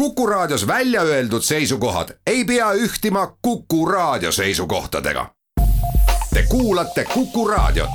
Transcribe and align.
Kuku 0.00 0.26
Raadios 0.26 0.66
välja 0.66 1.02
öeldud 1.02 1.42
seisukohad 1.42 2.08
ei 2.26 2.44
pea 2.44 2.72
ühtima 2.72 3.36
Kuku 3.42 3.86
Raadio 3.86 4.32
seisukohtadega. 4.32 5.30
Te 6.34 6.42
kuulate 6.48 7.04
Kuku 7.04 7.48
Raadiot. 7.48 7.90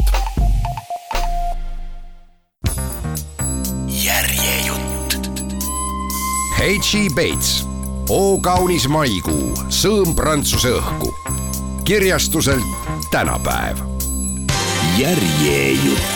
järjejutt. 3.87 5.15
H.E. 6.57 7.09
Bates, 7.15 7.65
O 8.09 8.39
kaunis 8.39 8.87
maikuu, 8.87 9.53
sõõm 9.69 10.15
prantsuse 10.15 10.69
õhku. 10.69 11.13
kirjastuselt 11.83 12.63
tänapäev. 13.11 13.77
järjejutt 14.97 16.14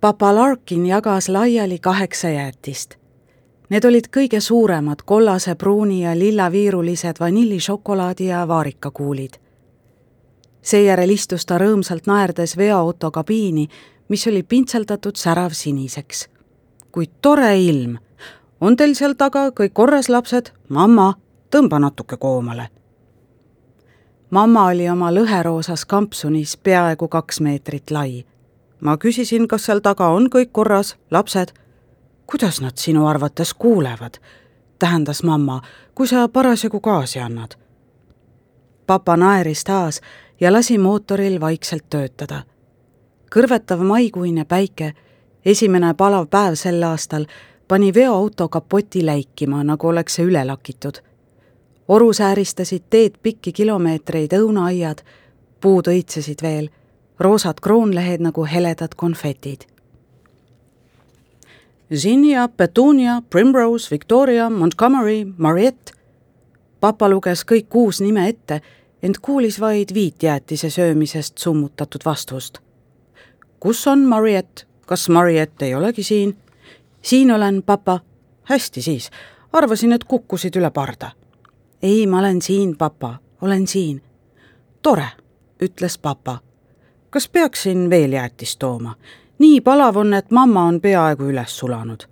papa 0.00 0.34
Larkin 0.34 0.86
jagas 0.86 1.28
laiali 1.28 1.78
kaheksa 1.78 2.28
jäätist. 2.28 2.94
Need 3.68 3.84
olid 3.84 4.04
kõige 4.16 4.40
suuremad 4.40 5.02
kollase, 5.04 5.54
pruuni 5.54 6.02
ja 6.02 6.18
lillaviirulised 6.18 7.16
vanillišokolaadi 7.20 8.26
ja 8.26 8.48
vaarikakuulid. 8.48 9.34
seejärel 10.62 11.10
istus 11.10 11.46
ta 11.46 11.58
rõõmsalt 11.58 12.06
naerdes 12.06 12.56
veoauto 12.56 13.10
kabiini, 13.10 13.68
mis 14.08 14.26
oli 14.26 14.42
pintseldatud 14.42 15.16
säravsiniseks. 15.16 16.28
kui 16.92 17.06
tore 17.22 17.58
ilm! 17.58 17.98
on 18.60 18.76
teil 18.76 18.94
seal 18.94 19.12
taga 19.12 19.50
kõik 19.50 19.72
korras, 19.72 20.08
lapsed? 20.08 20.52
mamma, 20.68 21.14
tõmba 21.50 21.78
natuke 21.78 22.16
koomale. 22.16 22.68
mamma 24.30 24.66
oli 24.66 24.88
oma 24.88 25.10
lõheroosas 25.10 25.86
kampsunis 25.86 26.56
peaaegu 26.56 27.08
kaks 27.08 27.40
meetrit 27.40 27.90
lai 27.90 28.24
ma 28.80 28.96
küsisin, 28.96 29.48
kas 29.48 29.66
seal 29.66 29.80
taga 29.80 30.08
on 30.08 30.28
kõik 30.30 30.52
korras, 30.52 30.96
lapsed. 31.10 31.52
kuidas 32.26 32.60
nad 32.60 32.76
sinu 32.76 33.06
arvates 33.06 33.54
kuulevad? 33.54 34.18
tähendas 34.78 35.22
mamma, 35.22 35.62
kui 35.94 36.06
sa 36.08 36.28
parasjagu 36.28 36.80
gaasi 36.80 37.20
annad. 37.20 37.50
papa 38.86 39.16
naeris 39.16 39.64
taas 39.64 40.00
ja 40.40 40.52
lasi 40.52 40.78
mootoril 40.78 41.40
vaikselt 41.40 41.84
töötada. 41.90 42.42
kõrvetav 43.34 43.80
maikuine 43.82 44.44
päike, 44.44 44.94
esimene 45.44 45.94
palav 45.94 46.26
päev 46.26 46.54
sel 46.54 46.82
aastal, 46.82 47.26
pani 47.68 47.94
veoauto 47.94 48.48
kapoti 48.48 49.06
läikima, 49.06 49.64
nagu 49.64 49.88
oleks 49.88 50.14
see 50.14 50.24
üle 50.24 50.44
lakitud. 50.44 50.98
oru 51.88 52.12
sääristasid 52.12 52.82
teed 52.90 53.14
pikki 53.22 53.52
kilomeetreid 53.52 54.32
õunaaiad, 54.32 55.02
puud 55.60 55.88
õitsesid 55.88 56.42
veel 56.42 56.68
roosad 57.18 57.54
kroonlehed 57.62 58.20
nagu 58.20 58.44
heledad 58.44 58.94
konfetid. 58.96 59.60
Zinnia, 61.94 62.48
Petunia, 62.48 63.22
Primrose, 63.30 63.90
Victoria, 63.90 64.50
Montgomery, 64.50 65.26
Mariette. 65.36 65.92
papa 66.80 67.08
luges 67.08 67.44
kõik 67.44 67.68
kuus 67.68 68.00
nime 68.00 68.28
ette, 68.28 68.60
ent 69.02 69.18
kuulis 69.18 69.60
vaid 69.60 69.94
viit 69.94 70.22
jäätise 70.22 70.70
söömisest 70.70 71.38
summutatud 71.38 72.00
vastust. 72.04 72.58
kus 73.60 73.86
on 73.86 73.98
Mariette, 73.98 74.64
kas 74.86 75.08
Mariette 75.08 75.66
ei 75.66 75.74
olegi 75.74 76.02
siin? 76.02 76.36
siin 77.02 77.30
olen, 77.30 77.62
papa. 77.62 78.00
hästi 78.42 78.82
siis, 78.82 79.10
arvasin, 79.52 79.92
et 79.92 80.04
kukkusid 80.04 80.56
üle 80.56 80.70
parda. 80.70 81.10
ei, 81.82 82.06
ma 82.06 82.18
olen 82.18 82.42
siin, 82.42 82.76
papa, 82.76 83.18
olen 83.40 83.66
siin. 83.66 84.02
tore, 84.82 85.08
ütles 85.62 85.98
papa 85.98 86.45
kas 87.10 87.28
peaksin 87.28 87.90
veel 87.90 88.12
jäätist 88.12 88.58
tooma? 88.58 88.94
nii 89.38 89.60
palav 89.60 89.96
on, 89.96 90.14
et 90.14 90.30
mamma 90.30 90.62
on 90.64 90.80
peaaegu 90.80 91.24
üles 91.24 91.58
sulanud. 91.58 92.02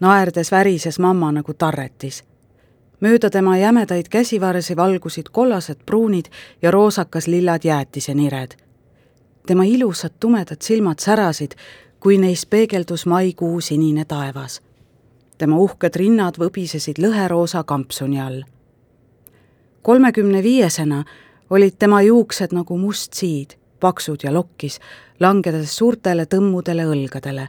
naerdes 0.00 0.52
värises 0.52 0.98
mamma 0.98 1.32
nagu 1.32 1.54
tarretis. 1.54 2.24
mööda 3.00 3.30
tema 3.30 3.58
jämedaid 3.58 4.08
käsivarsi 4.08 4.76
valgusid 4.76 5.26
kollased 5.32 5.78
pruunid 5.86 6.24
ja 6.62 6.70
roosakas 6.70 7.26
lillad 7.26 7.64
jäätisenired. 7.64 8.56
tema 9.46 9.64
ilusad 9.64 10.12
tumedad 10.20 10.62
silmad 10.62 10.98
särasid, 10.98 11.52
kui 12.00 12.18
neis 12.18 12.46
peegeldus 12.46 13.06
maikuu 13.06 13.60
sinine 13.60 14.04
taevas. 14.04 14.62
tema 15.38 15.58
uhked 15.58 15.96
rinnad 15.96 16.34
võbisesid 16.38 16.98
lõheroosa 16.98 17.64
kampsuni 17.64 18.20
all. 18.20 18.42
kolmekümne 19.82 20.42
viiesena 20.42 21.04
olid 21.50 21.74
tema 21.78 22.02
juuksed 22.02 22.52
nagu 22.52 22.78
must 22.78 23.12
siid 23.12 23.57
paksud 23.80 24.24
ja 24.24 24.32
lokkis, 24.32 24.80
langedes 25.20 25.76
suurtele 25.76 26.26
tõmmudele 26.26 26.86
õlgadele. 26.86 27.48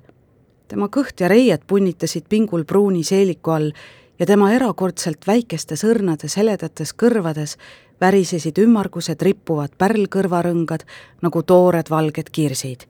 tema 0.68 0.88
kõht 0.88 1.20
ja 1.20 1.28
reied 1.28 1.62
punnitasid 1.68 2.26
pingul 2.30 2.64
pruuni 2.64 3.04
seeliku 3.04 3.52
all 3.52 3.72
ja 4.20 4.26
tema 4.26 4.52
erakordselt 4.54 5.28
väikestes 5.28 5.84
õrnades 5.84 6.36
heledates 6.38 6.94
kõrvades 6.94 7.58
värisesid 8.02 8.60
ümmargused 8.60 9.22
rippuvad 9.22 9.76
pärlkõrvarõngad 9.78 10.86
nagu 11.22 11.44
toored 11.44 11.90
valged 11.90 12.30
kirsid. 12.32 12.86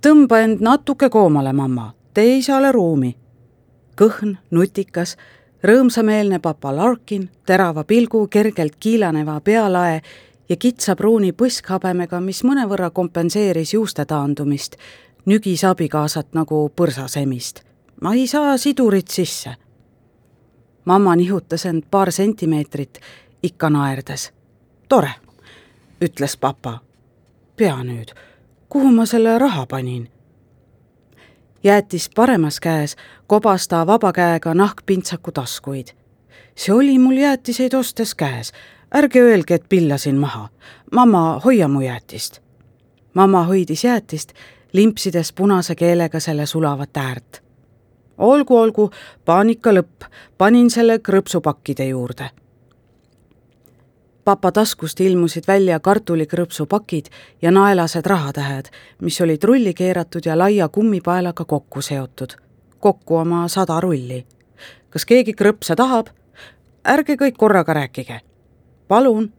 tõmba 0.00 0.40
end 0.44 0.60
natuke 0.60 1.08
koomale, 1.08 1.52
mamma, 1.52 1.94
tee 2.14 2.38
isale 2.38 2.72
ruumi. 2.72 3.16
kõhn, 3.96 4.36
nutikas, 4.50 5.16
rõõmsameelne 5.62 6.38
papa 6.38 6.76
Larkin, 6.76 7.30
terava 7.46 7.84
pilgu, 7.84 8.26
kergelt 8.28 8.76
kiilaneva 8.80 9.40
pealae 9.40 10.02
ja 10.48 10.56
kitsa 10.56 10.96
pruuni 10.96 11.32
põskhabemega, 11.32 12.20
mis 12.20 12.44
mõnevõrra 12.44 12.90
kompenseeris 12.90 13.74
juuste 13.74 14.04
taandumist, 14.04 14.76
nügis 15.26 15.64
abikaasat 15.64 16.34
nagu 16.34 16.68
põrsasemist. 16.76 17.62
ma 18.00 18.14
ei 18.14 18.26
saa 18.26 18.56
sidurit 18.56 19.08
sisse. 19.08 19.54
mamma 20.84 21.16
nihutas 21.16 21.66
end 21.66 21.82
paar 21.90 22.12
sentimeetrit, 22.12 22.98
ikka 23.42 23.70
naerdes. 23.70 24.32
tore, 24.88 25.10
ütles 26.00 26.36
papa. 26.36 26.80
pea 27.56 27.82
nüüd, 27.82 28.14
kuhu 28.68 28.90
ma 28.90 29.06
selle 29.06 29.38
raha 29.38 29.66
panin? 29.66 30.08
jäetis 31.64 32.10
paremas 32.14 32.60
käes, 32.60 32.96
kobas 33.26 33.68
ta 33.68 33.86
vaba 33.86 34.12
käega 34.12 34.54
nahkpintsaku 34.54 35.32
taskuid. 35.32 35.88
see 36.56 36.74
oli 36.74 36.98
mul 36.98 37.16
jäätiseid 37.16 37.74
ostes 37.74 38.14
käes 38.14 38.52
ärge 38.94 39.20
öelge, 39.20 39.54
et 39.54 39.68
pillasin 39.68 40.16
maha. 40.16 40.48
mamma, 40.92 41.40
hoia 41.44 41.68
mu 41.68 41.80
jäätist. 41.80 42.40
mamma 43.14 43.44
hoidis 43.44 43.84
jäätist, 43.84 44.32
limpsides 44.72 45.32
punase 45.32 45.74
keelega 45.74 46.20
selle 46.20 46.46
sulavat 46.46 46.96
äärt. 46.96 47.42
olgu, 48.18 48.56
olgu, 48.56 48.90
paanika 49.24 49.70
lõpp, 49.70 50.04
panin 50.38 50.70
selle 50.70 50.98
krõpsupakkide 50.98 51.84
juurde. 51.84 52.30
papa 54.24 54.52
taskust 54.52 55.00
ilmusid 55.00 55.44
välja 55.48 55.80
kartulikrõpsupakid 55.80 57.06
ja 57.42 57.50
naelased 57.50 58.06
rahatähed, 58.06 58.64
mis 59.00 59.20
olid 59.20 59.44
rulli 59.44 59.74
keeratud 59.74 60.22
ja 60.26 60.38
laia 60.38 60.68
kummipaelaga 60.68 61.44
kokku 61.44 61.82
seotud. 61.82 62.32
kokku 62.78 63.16
oma 63.16 63.48
sada 63.48 63.80
rulli. 63.80 64.26
kas 64.90 65.04
keegi 65.06 65.32
krõpse 65.32 65.76
tahab? 65.76 66.06
ärge 66.84 67.16
kõik 67.16 67.36
korraga 67.38 67.72
rääkige 67.74 68.20
palun. 68.88 69.32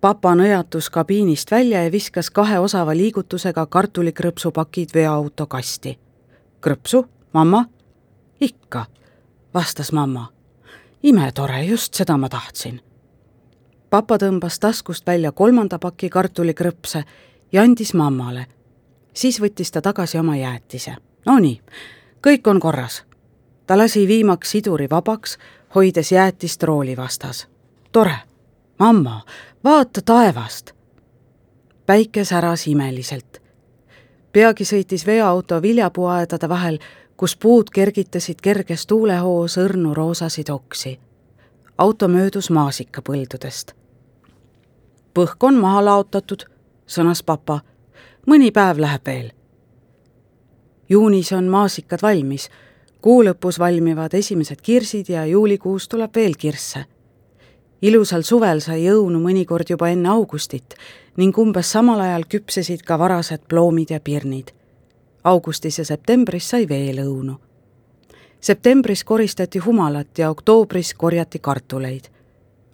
papa 0.00 0.34
nõjatus 0.34 0.90
kabiinist 0.90 1.50
välja 1.50 1.82
ja 1.84 1.92
viskas 1.92 2.30
kahe 2.30 2.58
osava 2.58 2.96
liigutusega 2.96 3.66
kartulikrõpsupakid 3.66 4.94
veoauto 4.94 5.46
kasti. 5.46 5.98
krõpsu, 6.60 7.04
mamma? 7.32 7.64
ikka, 8.40 8.86
vastas 9.54 9.92
mamma. 9.92 10.32
imetore, 11.02 11.64
just 11.64 11.94
seda 11.94 12.16
ma 12.16 12.28
tahtsin. 12.28 12.80
papa 13.90 14.16
tõmbas 14.16 14.58
taskust 14.60 15.06
välja 15.06 15.32
kolmanda 15.32 15.78
paki 15.78 16.08
kartulikrõpse 16.08 17.04
ja 17.52 17.62
andis 17.62 17.94
mammale. 17.94 18.46
siis 19.14 19.40
võttis 19.40 19.70
ta 19.70 19.82
tagasi 19.82 20.18
oma 20.18 20.36
jäätise. 20.36 20.96
Nonii, 21.26 21.60
kõik 22.26 22.46
on 22.46 22.60
korras. 22.60 23.04
ta 23.66 23.78
lasi 23.78 24.06
viimaks 24.06 24.50
siduri 24.50 24.90
vabaks, 24.90 25.38
hoides 25.74 26.12
jäätist 26.12 26.62
rooli 26.62 26.96
vastas. 26.96 27.48
tore 27.92 28.29
mamma, 28.80 29.20
vaata 29.64 30.00
taevast. 30.04 30.70
päike 31.86 32.24
säras 32.24 32.66
imeliselt. 32.66 33.42
peagi 34.32 34.64
sõitis 34.64 35.06
veoauto 35.06 35.62
viljapuuaedade 35.62 36.48
vahel, 36.48 36.78
kus 37.16 37.36
puud 37.36 37.70
kergitasid 37.72 38.40
kerges 38.42 38.86
tuulehoos 38.86 39.58
õrnu 39.58 39.94
roosasid 39.94 40.48
oksi. 40.48 41.00
auto 41.78 42.08
möödus 42.08 42.50
maasikapõldudest. 42.50 43.72
põhk 45.14 45.36
on 45.40 45.54
maha 45.54 45.84
laotatud, 45.84 46.44
sõnas 46.86 47.22
papa. 47.22 47.60
mõni 48.26 48.50
päev 48.50 48.78
läheb 48.78 49.06
veel. 49.06 49.32
juunis 50.88 51.32
on 51.32 51.44
maasikad 51.44 52.02
valmis, 52.02 52.48
kuu 53.00 53.24
lõpus 53.24 53.58
valmivad 53.58 54.14
esimesed 54.14 54.60
kirsid 54.62 55.08
ja 55.08 55.26
juulikuus 55.26 55.88
tuleb 55.88 56.16
veel 56.16 56.34
kirsse 56.38 56.84
ilusal 57.82 58.22
suvel 58.22 58.60
sai 58.60 58.84
õunu 58.92 59.20
mõnikord 59.22 59.70
juba 59.70 59.88
enne 59.88 60.08
augustit 60.08 60.74
ning 61.16 61.36
umbes 61.38 61.72
samal 61.72 62.00
ajal 62.00 62.26
küpsesid 62.28 62.82
ka 62.86 62.98
varased 62.98 63.46
ploomid 63.48 63.90
ja 63.90 64.00
pirnid. 64.00 64.52
augustis 65.24 65.78
ja 65.78 65.84
septembris 65.84 66.50
sai 66.50 66.68
veelõunu. 66.68 67.40
septembris 68.40 69.04
koristati 69.04 69.58
humalat 69.58 70.18
ja 70.18 70.30
oktoobris 70.30 70.94
korjati 70.94 71.38
kartuleid. 71.38 72.04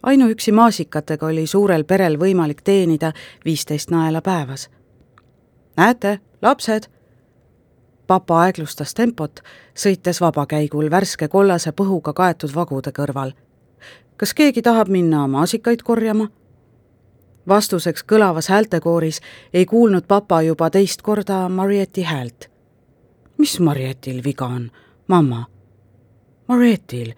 ainuüksi 0.02 0.52
maasikatega 0.52 1.26
oli 1.26 1.46
suurel 1.46 1.84
perel 1.84 2.18
võimalik 2.18 2.62
teenida 2.62 3.12
viisteist 3.44 3.90
naela 3.90 4.22
päevas. 4.22 4.70
näete, 5.76 6.20
lapsed 6.42 6.96
papa 8.06 8.40
aeglustas 8.40 8.94
tempot, 8.94 9.40
sõites 9.74 10.20
vabakäigul 10.20 10.90
värske 10.90 11.28
kollase 11.28 11.72
põhuga 11.72 12.12
kaetud 12.12 12.54
vagude 12.54 12.92
kõrval. 12.92 13.32
Kas 14.16 14.34
keegi 14.34 14.62
tahab 14.62 14.88
minna 14.88 15.26
maasikaid 15.26 15.82
korjama? 15.82 16.28
vastuseks 17.48 18.04
kõlavas 18.12 18.48
häältekooris 18.50 19.20
ei 19.54 19.66
kuulnud 19.66 20.04
papa 20.08 20.42
juba 20.42 20.70
teist 20.70 21.02
korda 21.02 21.48
Marieti 21.48 22.02
häält. 22.02 22.50
mis 23.38 23.60
Marietil 23.60 24.24
viga 24.24 24.46
on, 24.46 24.70
mamma? 25.08 25.46
Marietil, 26.48 27.12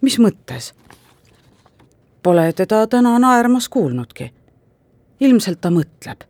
mis 0.00 0.18
mõttes? 0.18 0.74
Pole 2.22 2.52
teda 2.52 2.86
täna 2.86 3.18
naermas 3.18 3.68
kuulnudki. 3.68 4.32
ilmselt 5.20 5.60
ta 5.60 5.70
mõtleb, 5.70 6.24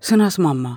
sõnas 0.00 0.38
mamma 0.38 0.76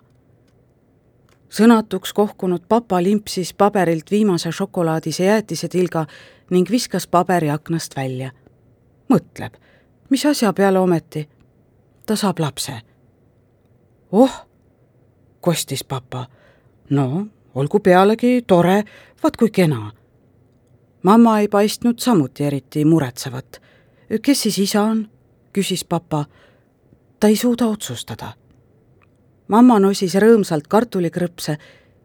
sõnatuks 1.52 2.14
kohkunud 2.14 2.64
papa 2.70 3.04
limpsis 3.04 3.54
paberilt 3.54 4.12
viimase 4.12 4.52
šokolaadise 4.52 5.26
jäätisetilga 5.26 6.06
ning 6.50 6.70
viskas 6.70 7.08
paberi 7.08 7.50
aknast 7.50 7.96
välja. 7.96 8.32
Mõtleb, 9.12 9.58
mis 10.10 10.26
asja 10.26 10.54
peale 10.54 10.80
ometi? 10.80 11.28
ta 12.06 12.16
saab 12.16 12.40
lapse. 12.40 12.74
oh, 14.12 14.48
kostis 15.42 15.84
papa. 15.84 16.28
no 16.90 17.28
olgu 17.56 17.80
pealegi 17.80 18.42
tore, 18.48 18.84
vaat 19.24 19.38
kui 19.38 19.50
kena. 19.50 19.92
mamma 21.04 21.40
ei 21.40 21.48
paistnud 21.48 22.00
samuti 22.00 22.44
eriti 22.44 22.86
muretsevat. 22.86 23.62
kes 24.22 24.42
siis 24.42 24.60
isa 24.60 24.82
on? 24.82 25.10
küsis 25.54 25.86
papa. 25.86 26.26
ta 27.20 27.28
ei 27.28 27.36
suuda 27.36 27.68
otsustada 27.68 28.34
mamma 29.52 29.80
nosis 29.84 30.16
rõõmsalt 30.16 30.70
kartulikrõpse, 30.72 31.58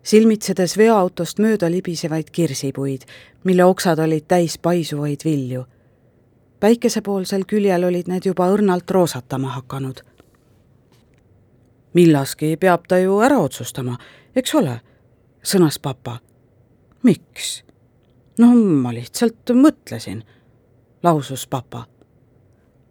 silmitsedes 0.06 0.76
veoautost 0.78 1.38
mööda 1.42 1.70
libisevaid 1.70 2.30
kirsipuid, 2.34 3.06
mille 3.46 3.66
oksad 3.66 4.02
olid 4.02 4.26
täis 4.28 4.58
paisuvaid 4.58 5.22
vilju. 5.24 5.64
Päikesepoolsel 6.60 7.44
küljel 7.46 7.84
olid 7.84 8.08
need 8.08 8.26
juba 8.26 8.48
õrnalt 8.52 8.90
roosatama 8.90 9.48
hakanud. 9.48 10.00
millaski 11.94 12.56
peab 12.56 12.84
ta 12.88 12.98
ju 12.98 13.20
ära 13.20 13.38
otsustama, 13.38 13.98
eks 14.36 14.54
ole, 14.54 14.80
sõnas 15.42 15.78
papa. 15.82 16.18
miks? 17.02 17.64
no 18.38 18.54
ma 18.54 18.94
lihtsalt 18.94 19.52
mõtlesin, 19.54 20.22
lausus 21.02 21.46
papa 21.46 21.86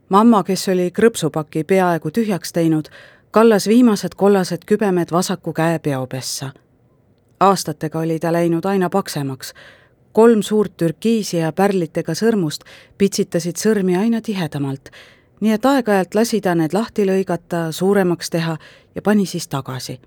mamma, 0.09 0.44
kes 0.44 0.69
oli 0.69 0.91
krõpsupaki 0.91 1.63
peaaegu 1.63 2.11
tühjaks 2.11 2.53
teinud, 2.53 2.89
kallas 3.31 3.68
viimased 3.68 4.15
kollased 4.15 4.65
kübemed 4.65 5.11
vasaku 5.11 5.53
käe 5.53 5.79
peopessa. 5.79 6.51
aastatega 7.39 8.00
oli 8.00 8.19
ta 8.19 8.31
läinud 8.33 8.65
aina 8.65 8.89
paksemaks. 8.89 9.53
Kolm 10.15 10.41
suurt 10.44 10.77
türkiisi 10.77 11.38
ja 11.38 11.51
pärlitega 11.51 12.15
sõrmust 12.15 12.63
pitsitasid 12.97 13.59
sõrmi 13.59 13.97
aina 14.00 14.21
tihedamalt, 14.23 14.89
nii 15.44 15.51
et 15.51 15.65
aeg-ajalt 15.67 16.15
lasi 16.15 16.39
ta 16.41 16.56
need 16.56 16.73
lahti 16.73 17.03
lõigata, 17.06 17.67
suuremaks 17.75 18.31
teha 18.31 18.56
ja 18.95 19.01
pani 19.01 19.25
siis 19.25 19.47
tagasi. 19.47 20.00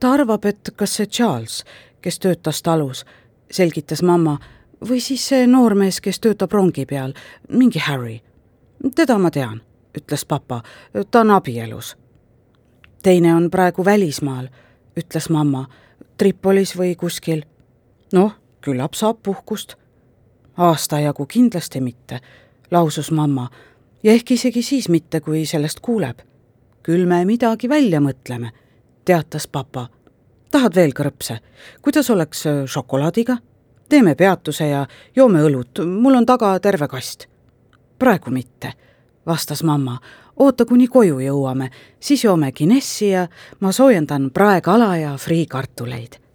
ta 0.00 0.12
arvab, 0.12 0.44
et 0.44 0.70
kas 0.76 0.96
see 0.96 1.06
Charles, 1.06 1.64
kes 2.02 2.18
töötas 2.18 2.62
talus, 2.62 3.04
selgitas 3.50 4.02
mamma, 4.02 4.38
või 4.88 5.00
siis 5.00 5.28
see 5.28 5.46
noormees, 5.46 6.00
kes 6.00 6.20
töötab 6.20 6.52
rongi 6.52 6.86
peal, 6.86 7.14
mingi 7.48 7.78
Harry. 7.78 8.20
teda 8.94 9.18
ma 9.18 9.30
tean, 9.30 9.62
ütles 9.94 10.24
papa, 10.24 10.62
ta 11.10 11.20
on 11.20 11.30
abielus 11.30 11.96
teine 13.02 13.34
on 13.34 13.50
praegu 13.50 13.84
välismaal, 13.84 14.48
ütles 14.96 15.30
mamma, 15.30 15.66
Tripolis 16.18 16.74
või 16.76 16.96
kuskil. 16.96 17.42
noh, 18.12 18.32
küllap 18.60 18.94
saab 18.94 19.18
puhkust. 19.22 19.74
aasta 20.56 21.00
jagu 21.00 21.26
kindlasti 21.26 21.80
mitte, 21.80 22.20
lausus 22.70 23.10
mamma 23.10 23.50
ja 24.02 24.12
ehk 24.12 24.30
isegi 24.30 24.62
siis 24.62 24.88
mitte, 24.88 25.20
kui 25.20 25.46
sellest 25.46 25.80
kuuleb. 25.80 26.18
küll 26.82 27.06
me 27.06 27.24
midagi 27.24 27.68
välja 27.68 28.00
mõtleme, 28.00 28.50
teatas 29.04 29.46
papa. 29.46 29.88
tahad 30.50 30.74
veel 30.74 30.92
krõpse? 30.92 31.38
kuidas 31.82 32.10
oleks 32.10 32.46
äh, 32.46 32.64
šokolaadiga? 32.66 33.36
teeme 33.88 34.14
peatuse 34.14 34.68
ja 34.68 34.86
joome 35.16 35.42
õlut, 35.42 35.84
mul 35.86 36.14
on 36.14 36.26
taga 36.26 36.60
terve 36.60 36.88
kast. 36.88 37.26
praegu 37.98 38.30
mitte, 38.30 38.72
vastas 39.26 39.62
mamma, 39.62 39.98
oota, 40.36 40.64
kuni 40.64 40.88
koju 40.88 41.18
jõuame, 41.20 41.70
siis 42.00 42.24
joome 42.24 42.52
Guinessi 42.52 43.10
ja 43.10 43.28
ma 43.60 43.72
soojendan 43.72 44.30
praekala 44.30 44.96
ja 44.96 45.16
friikartuleid. 45.16 46.27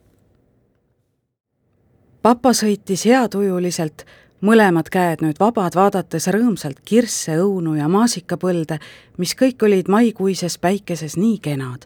Papa 2.24 2.54
sõitis 2.56 3.04
heatujuliselt, 3.04 4.06
mõlemad 4.42 4.88
käed 4.92 5.24
nüüd 5.25 5.40
vabad, 5.44 5.75
vaadates 5.75 6.30
rõõmsalt 6.31 6.80
kirsse, 6.88 7.36
õunu 7.44 7.75
ja 7.75 7.90
maasikapõlde, 7.92 8.80
mis 9.20 9.36
kõik 9.36 9.64
olid 9.68 9.92
maikuises 9.92 10.58
päikeses 10.58 11.18
nii 11.18 11.40
kenad. 11.40 11.86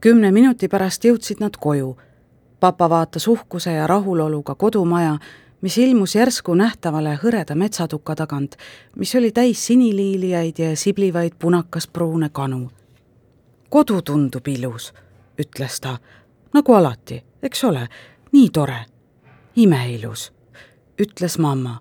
kümne 0.00 0.30
minuti 0.32 0.68
pärast 0.68 1.04
jõudsid 1.04 1.40
nad 1.40 1.56
koju. 1.56 1.96
papa 2.60 2.90
vaatas 2.90 3.28
uhkuse 3.28 3.72
ja 3.72 3.86
rahuloluga 3.86 4.54
kodumaja, 4.54 5.18
mis 5.60 5.78
ilmus 5.78 6.14
järsku 6.14 6.54
nähtavale 6.54 7.18
hõreda 7.22 7.54
metsatuka 7.54 8.14
tagant, 8.14 8.56
mis 8.96 9.14
oli 9.14 9.32
täis 9.32 9.66
siniliilijaid 9.66 10.58
ja 10.58 10.76
siblivaid 10.76 11.32
punakaspruune 11.38 12.28
kanu. 12.28 12.70
kodu 13.68 14.02
tundub 14.02 14.48
ilus, 14.48 14.92
ütles 15.38 15.80
ta, 15.80 15.98
nagu 16.52 16.72
alati, 16.72 17.24
eks 17.42 17.64
ole, 17.64 17.88
nii 18.32 18.50
tore, 18.50 18.97
imeilus, 19.58 20.32
ütles 20.98 21.38
mamma. 21.38 21.78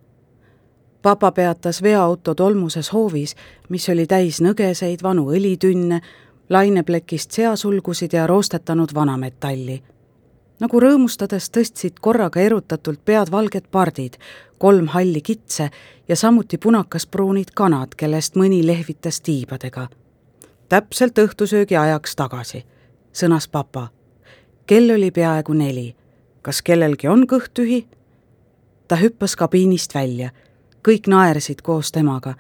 papa 1.01 1.31
peatas 1.31 1.81
veoauto 1.81 2.35
tolmuses 2.35 2.93
hoovis, 2.93 3.35
mis 3.69 3.89
oli 3.89 4.07
täis 4.07 4.41
nõgeseid 4.41 5.03
vanu 5.03 5.29
õlitünne, 5.31 6.01
laineplekist 6.49 7.31
seasulgusid 7.31 8.13
ja 8.13 8.27
roostetanud 8.27 8.93
vanametalli 8.95 9.83
nagu 10.59 10.79
rõõmustades 10.81 11.51
tõstsid 11.53 11.99
korraga 12.01 12.41
erutatult 12.41 13.03
pead 13.05 13.31
valged 13.31 13.67
pardid, 13.71 14.17
kolm 14.57 14.87
halli 14.93 15.21
kitse 15.21 15.69
ja 16.07 16.15
samuti 16.15 16.57
punakaspruunid 16.57 17.53
kanad, 17.53 17.93
kellest 17.97 18.35
mõni 18.35 18.63
lehvitas 18.65 19.21
tiibadega. 19.21 19.87
täpselt 20.69 21.17
õhtusöögi 21.17 21.77
ajaks 21.77 22.15
tagasi, 22.15 22.65
sõnas 23.13 23.47
papa. 23.47 23.89
kell 24.65 24.89
oli 24.91 25.11
peaaegu 25.11 25.53
neli. 25.53 25.95
Kas 26.47 26.61
kellelgi 26.63 27.09
on 27.11 27.25
kõht 27.27 27.51
tühi? 27.59 27.81
ta 28.87 28.95
hüppas 28.95 29.35
kabiinist 29.35 29.95
välja. 29.95 30.29
kõik 30.87 31.09
naersid 31.11 31.61
koos 31.61 31.91
temaga. 31.91 32.35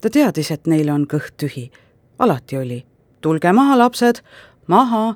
ta 0.00 0.10
teadis, 0.10 0.50
et 0.50 0.66
neil 0.66 0.88
on 0.88 1.04
kõht 1.04 1.36
tühi. 1.36 1.70
alati 2.18 2.56
oli. 2.56 2.86
tulge 3.20 3.52
maha, 3.52 3.78
lapsed, 3.78 4.22
maha 4.66 5.14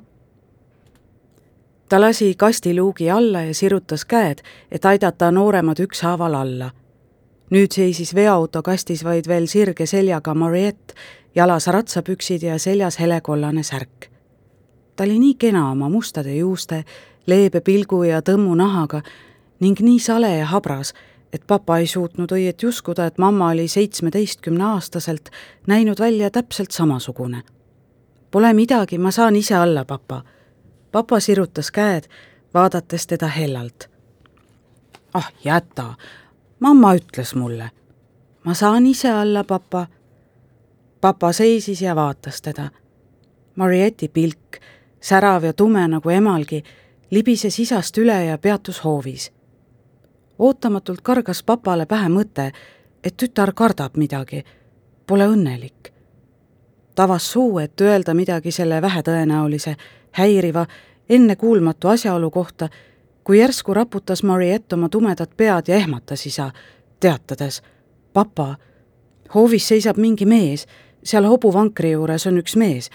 ta 1.89 2.01
lasi 2.01 2.35
kastiluugi 2.37 3.09
alla 3.09 3.41
ja 3.41 3.53
sirutas 3.53 4.05
käed, 4.05 4.45
et 4.71 4.85
aidata 4.85 5.31
nooremad 5.31 5.79
ükshaaval 5.79 6.33
alla. 6.33 6.71
nüüd 7.49 7.73
seisis 7.73 8.13
veoauto 8.15 8.61
kastis 8.61 9.03
vaid 9.03 9.27
veel 9.27 9.47
sirge 9.47 9.85
seljaga 9.85 10.33
Mariette, 10.33 10.93
jalas 11.35 11.67
ratsapüksid 11.67 12.43
ja 12.43 12.59
seljas 12.59 12.99
helekollane 12.99 13.63
särk. 13.63 14.11
ta 14.95 15.03
oli 15.03 15.19
nii 15.19 15.35
kena 15.35 15.71
oma 15.71 15.89
mustade 15.89 16.35
juuste, 16.35 16.83
leebe 17.29 17.61
pilgu 17.61 18.03
ja 18.03 18.21
tõmmu 18.21 18.55
nahaga 18.55 19.01
ning 19.59 19.79
nii 19.79 19.99
sale 19.99 20.31
ja 20.37 20.45
habras, 20.45 20.93
et 21.33 21.45
papa 21.47 21.77
ei 21.77 21.87
suutnud 21.87 22.31
õieti 22.31 22.67
uskuda, 22.67 23.05
et 23.05 23.17
mamma 23.17 23.51
oli 23.53 23.67
seitsmeteistkümneaastaselt 23.67 25.29
näinud 25.67 25.99
välja 25.99 26.29
täpselt 26.29 26.71
samasugune. 26.71 27.43
Pole 28.31 28.53
midagi, 28.53 28.97
ma 28.97 29.11
saan 29.11 29.35
ise 29.35 29.55
alla, 29.55 29.85
papa 29.85 30.23
papa 30.91 31.19
sirutas 31.19 31.71
käed, 31.71 32.03
vaadates 32.53 33.07
teda 33.07 33.27
hellalt. 33.27 33.89
ah, 35.13 35.31
jäta, 35.43 35.93
mamma 36.59 36.93
ütles 36.93 37.35
mulle. 37.35 37.71
ma 38.43 38.53
saan 38.53 38.85
ise 38.85 39.11
alla, 39.11 39.43
papa. 39.43 39.87
papa 41.01 41.31
seisis 41.31 41.81
ja 41.81 41.95
vaatas 41.95 42.41
teda. 42.41 42.69
Marieti 43.55 44.07
pilk, 44.07 44.57
särav 45.01 45.43
ja 45.43 45.53
tume 45.53 45.87
nagu 45.87 46.09
emalgi, 46.09 46.63
libises 47.11 47.59
isast 47.59 47.97
üle 47.97 48.25
ja 48.25 48.37
peatus 48.37 48.83
hoovis. 48.83 49.31
ootamatult 50.39 51.01
kargas 51.01 51.43
papale 51.43 51.85
pähe 51.85 52.09
mõte, 52.09 52.51
et 53.03 53.17
tütar 53.17 53.53
kardab 53.53 53.97
midagi, 53.97 54.43
pole 55.07 55.27
õnnelik. 55.27 55.91
ta 56.95 57.03
avas 57.03 57.31
suu, 57.31 57.59
et 57.59 57.81
öelda 57.81 58.13
midagi 58.13 58.51
selle 58.51 58.81
vähetõenäolise 58.81 59.75
häiriva 60.11 60.65
ennekuulmatu 61.09 61.87
asjaolu 61.87 62.31
kohta, 62.31 62.69
kui 63.23 63.39
järsku 63.39 63.73
raputas 63.73 64.23
Mariette 64.23 64.75
oma 64.75 64.89
tumedat 64.89 65.37
pead 65.37 65.67
ja 65.67 65.75
ehmatas 65.75 66.25
isa, 66.25 66.51
teatades. 66.99 67.61
papa, 68.13 68.55
hoovis 69.35 69.67
seisab 69.67 69.97
mingi 69.97 70.25
mees, 70.25 70.67
seal 71.03 71.23
hobuvankri 71.23 71.91
juures 71.91 72.27
on 72.27 72.37
üks 72.37 72.55
mees, 72.55 72.89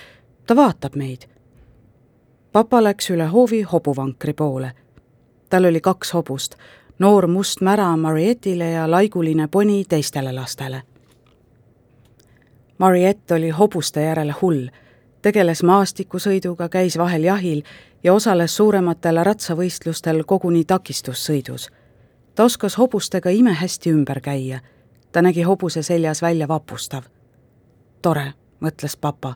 ta 0.46 0.56
vaatab 0.56 0.96
meid. 0.96 1.33
Papa 2.54 2.78
läks 2.84 3.10
üle 3.10 3.26
hoovi 3.26 3.62
hobuvankri 3.62 4.32
poole. 4.32 4.72
tal 5.50 5.64
oli 5.64 5.80
kaks 5.80 6.14
hobust, 6.14 6.54
noor 6.98 7.26
must 7.26 7.60
mära 7.60 7.96
Marietile 7.96 8.70
ja 8.70 8.90
laiguline 8.90 9.48
poni 9.48 9.84
teistele 9.88 10.32
lastele. 10.32 10.82
Mariette 12.78 13.34
oli 13.34 13.50
hobuste 13.50 14.02
järele 14.02 14.34
hull 14.42 14.68
tegeles 15.22 15.62
maastikusõiduga, 15.62 16.68
käis 16.68 16.98
vahel 16.98 17.24
jahil 17.24 17.62
ja 18.04 18.12
osales 18.14 18.56
suurematel 18.56 19.22
ratsavõistlustel 19.24 20.22
koguni 20.24 20.64
takistussõidus. 20.64 21.70
ta 22.34 22.44
oskas 22.44 22.78
hobustega 22.78 23.30
imehästi 23.30 23.90
ümber 23.90 24.20
käia. 24.20 24.60
ta 25.12 25.22
nägi 25.22 25.42
hobuse 25.42 25.82
seljas 25.82 26.22
välja 26.22 26.48
vapustav. 26.48 27.02
tore, 28.02 28.32
mõtles 28.60 28.96
papa. 29.00 29.34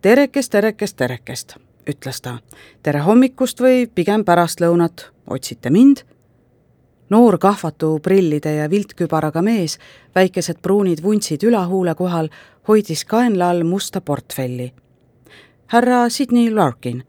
terekest, 0.00 0.52
terekest, 0.52 0.96
terekest, 0.96 1.65
ütles 1.90 2.20
ta. 2.20 2.38
tere 2.82 3.00
hommikust 3.00 3.60
või 3.60 3.86
pigem 3.86 4.24
pärastlõunat, 4.24 5.10
otsite 5.26 5.70
mind? 5.70 6.02
noor 7.10 7.38
kahvatu 7.38 7.98
prillide 8.02 8.54
ja 8.54 8.70
viltkübaraga 8.70 9.42
mees, 9.42 9.78
väikesed 10.14 10.58
pruunid 10.62 11.02
vuntsid 11.02 11.42
ülahuule 11.42 11.94
kohal, 11.94 12.28
hoidis 12.68 13.04
kaenla 13.04 13.50
all 13.50 13.62
musta 13.64 14.00
portfelli. 14.00 14.72
härra 15.66 16.08
Sydney 16.08 16.54
Larkin. 16.54 17.04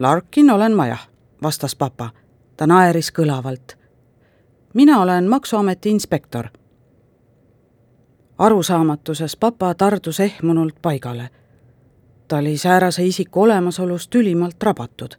Larkin 0.00 0.50
olen 0.50 0.72
ma 0.72 0.86
jah, 0.86 1.08
vastas 1.42 1.76
papa. 1.76 2.10
ta 2.56 2.66
naeris 2.66 3.12
kõlavalt. 3.12 3.76
mina 4.74 5.00
olen 5.00 5.28
Maksuameti 5.28 5.90
inspektor. 5.90 6.48
arusaamatuses 8.38 9.36
papa 9.36 9.74
tardus 9.74 10.20
ehmunult 10.20 10.74
paigale. 10.82 11.30
Ta 12.28 12.36
oli 12.36 12.56
säärase 12.58 13.06
isiku 13.06 13.42
olemasolust 13.42 14.14
ülimalt 14.14 14.62
rabatud. 14.62 15.14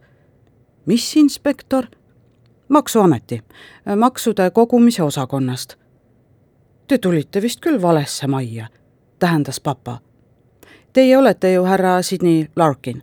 mis 0.86 1.16
inspektor? 1.16 1.86
maksuameti, 2.68 3.42
maksude 3.96 4.50
kogumise 4.50 5.02
osakonnast. 5.02 5.74
Te 6.86 6.98
tulite 6.98 7.42
vist 7.42 7.60
küll 7.60 7.82
valesse 7.82 8.26
majja 8.26 8.66
tähendas 9.18 9.60
papa. 9.60 9.98
Teie 10.92 11.18
olete 11.18 11.52
ju 11.52 11.64
härra 11.64 12.02
Sydney 12.02 12.46
Larkin. 12.56 13.02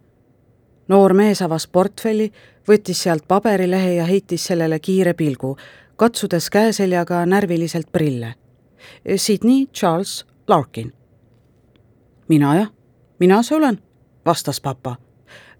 noor 0.87 1.13
mees 1.13 1.41
avas 1.41 1.67
portfelli, 1.67 2.31
võttis 2.67 3.03
sealt 3.03 3.27
paberilehe 3.27 3.93
ja 3.93 4.05
heitis 4.05 4.45
sellele 4.45 4.79
kiire 4.79 5.13
pilgu, 5.13 5.57
katsudes 5.95 6.49
käeseljaga 6.49 7.25
närviliselt 7.25 7.91
prille. 7.91 8.33
Sydney 9.15 9.65
Charles 9.73 10.25
Larkin. 10.47 10.93
mina 12.27 12.55
jah, 12.55 12.71
mina 13.19 13.43
see 13.43 13.57
olen, 13.57 13.79
vastas 14.25 14.61
papa. 14.61 14.95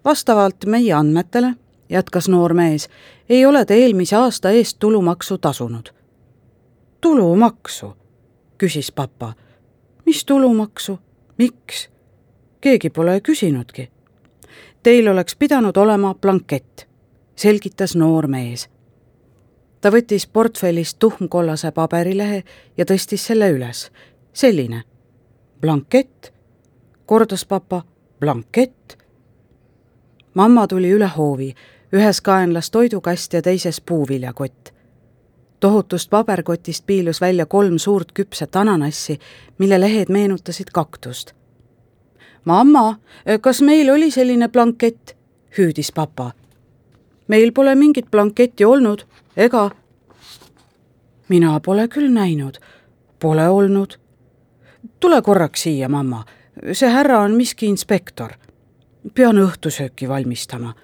vastavalt 0.04 0.64
meie 0.66 0.92
andmetele, 0.92 1.54
jätkas 1.88 2.28
noor 2.28 2.54
mees, 2.54 2.88
ei 3.28 3.46
ole 3.46 3.64
te 3.64 3.74
eelmise 3.74 4.16
aasta 4.16 4.50
eest 4.50 4.78
tulumaksu 4.78 5.38
tasunud. 5.38 5.88
tulumaksu, 7.00 7.96
küsis 8.58 8.92
papa 8.92 9.34
mis 10.06 10.24
tulumaksu, 10.24 10.98
miks? 11.38 11.88
keegi 12.60 12.90
pole 12.90 13.20
küsinudki. 13.20 13.90
Teil 14.82 15.08
oleks 15.08 15.36
pidanud 15.36 15.76
olema 15.76 16.14
blankett, 16.14 16.82
selgitas 17.36 17.96
noor 17.96 18.26
mees. 18.26 18.68
ta 19.80 19.90
võttis 19.90 20.26
portfellist 20.26 20.98
tuhmkollase 20.98 21.72
paberilehe 21.72 22.42
ja 22.76 22.84
tõstis 22.84 23.26
selle 23.26 23.50
üles. 23.50 23.90
selline. 24.32 24.82
blankett, 25.60 26.32
kordas 27.06 27.44
papa, 27.44 27.82
blankett. 28.24 28.96
mamma 30.34 30.66
tuli 30.66 30.90
üle 30.96 31.10
hoovi, 31.16 31.54
ühes 31.92 32.20
kaenlas 32.20 32.70
toidukast 32.70 33.32
ja 33.32 33.42
teises 33.42 33.80
puuviljakott 33.80 34.72
tohutust 35.60 36.10
paberkotist 36.10 36.86
piilus 36.86 37.20
välja 37.20 37.46
kolm 37.46 37.78
suurt 37.78 38.12
küpset 38.12 38.56
ananassi, 38.56 39.18
mille 39.58 39.80
lehed 39.80 40.08
meenutasid 40.08 40.72
kaktust. 40.72 41.32
mamma, 42.44 42.98
kas 43.40 43.62
meil 43.62 43.92
oli 43.92 44.10
selline 44.10 44.48
blankett? 44.48 45.16
hüüdis 45.58 45.92
papa. 45.94 46.32
meil 47.28 47.52
pole 47.52 47.74
mingit 47.74 48.10
blanketti 48.10 48.64
olnud, 48.64 49.04
ega? 49.36 49.70
mina 51.28 51.60
pole 51.60 51.88
küll 51.88 52.08
näinud, 52.12 52.56
pole 53.18 53.48
olnud. 53.48 53.98
tule 55.00 55.22
korraks 55.22 55.62
siia, 55.62 55.88
mamma, 55.88 56.24
see 56.72 56.90
härra 56.90 57.20
on 57.20 57.34
miski 57.34 57.66
inspektor. 57.66 58.32
pean 59.14 59.36
õhtusööki 59.36 60.08
valmistama, 60.08 60.74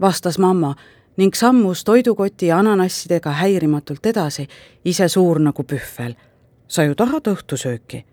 vastas 0.00 0.38
mamma 0.38 0.74
ning 1.16 1.34
sammus 1.34 1.84
toidukoti 1.84 2.46
ja 2.46 2.58
ananassidega 2.58 3.30
häirimatult 3.30 4.06
edasi, 4.06 4.48
ise 4.84 5.08
suur 5.08 5.38
nagu 5.38 5.62
pühvel. 5.62 6.14
sa 6.68 6.82
ju 6.82 6.94
tahad 6.94 7.26
õhtusööki? 7.26 8.04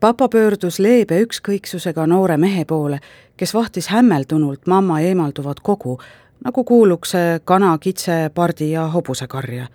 papa 0.00 0.28
pöördus 0.28 0.78
leebe 0.78 1.20
ükskõiksusega 1.22 2.06
noore 2.06 2.36
mehe 2.36 2.64
poole, 2.64 2.98
kes 3.36 3.54
vahtis 3.54 3.88
hämmeldunult 3.88 4.66
mamma 4.66 5.00
eemalduvat 5.00 5.60
kogu, 5.60 6.00
nagu 6.44 6.64
kuuluks 6.64 7.14
see 7.14 7.40
kana, 7.44 7.76
kitse, 7.78 8.30
pardi 8.34 8.70
ja 8.70 8.88
hobusekarja. 8.88 9.66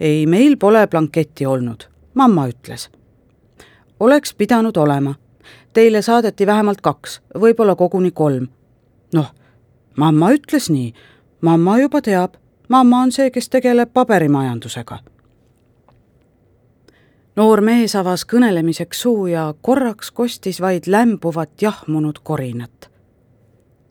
ei, 0.00 0.26
meil 0.26 0.56
pole 0.56 0.86
blanketti 0.86 1.46
olnud, 1.46 1.84
mamma 2.14 2.46
ütles. 2.48 2.88
oleks 4.00 4.34
pidanud 4.34 4.76
olema. 4.76 5.14
Teile 5.72 6.02
saadeti 6.02 6.46
vähemalt 6.46 6.80
kaks, 6.80 7.20
võib-olla 7.34 7.76
koguni 7.76 8.10
kolm. 8.10 8.48
noh, 9.14 9.34
mamma 9.96 10.32
ütles 10.32 10.70
nii 10.70 10.94
mamma 11.40 11.78
juba 11.78 12.02
teab, 12.02 12.34
mamma 12.68 13.00
on 13.00 13.12
see, 13.12 13.30
kes 13.30 13.48
tegeleb 13.48 13.92
paberimajandusega. 13.92 14.98
noor 17.36 17.60
mees 17.60 17.94
avas 17.96 18.26
kõnelemiseks 18.28 19.00
suu 19.02 19.26
ja 19.26 19.54
korraks 19.62 20.10
kostis 20.10 20.60
vaid 20.60 20.86
lämbuvat 20.86 21.62
jahmunud 21.62 22.18
korinat. 22.22 22.90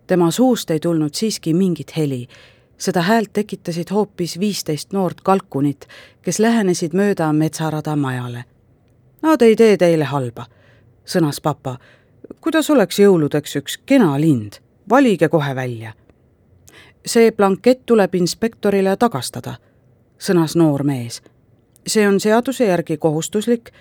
tema 0.07 0.31
suust 0.31 0.71
ei 0.71 0.79
tulnud 0.79 1.13
siiski 1.13 1.53
mingit 1.53 1.97
heli, 1.97 2.27
seda 2.77 3.01
häält 3.01 3.33
tekitasid 3.33 3.91
hoopis 3.91 4.39
viisteist 4.39 4.93
noort 4.93 5.21
kalkunit, 5.21 5.87
kes 6.21 6.39
lähenesid 6.39 6.93
mööda 6.93 7.33
metsarada 7.33 7.95
majale. 7.95 8.45
Nad 9.21 9.41
ei 9.41 9.55
tee 9.55 9.77
teile 9.77 10.03
halba, 10.03 10.45
sõnas 11.09 11.41
papa. 11.41 11.77
kuidas 12.41 12.69
oleks 12.69 12.99
jõuludeks 12.99 13.55
üks 13.55 13.79
kena 13.85 14.19
lind, 14.21 14.61
valige 14.89 15.29
kohe 15.29 15.55
välja 15.55 15.93
see 17.05 17.31
blankett 17.31 17.85
tuleb 17.85 18.15
inspektorile 18.15 18.95
tagastada, 18.97 19.55
sõnas 20.19 20.55
noor 20.55 20.83
mees. 20.83 21.21
see 21.87 22.07
on 22.07 22.19
seaduse 22.19 22.65
järgi 22.65 22.97
kohustuslik. 22.97 23.71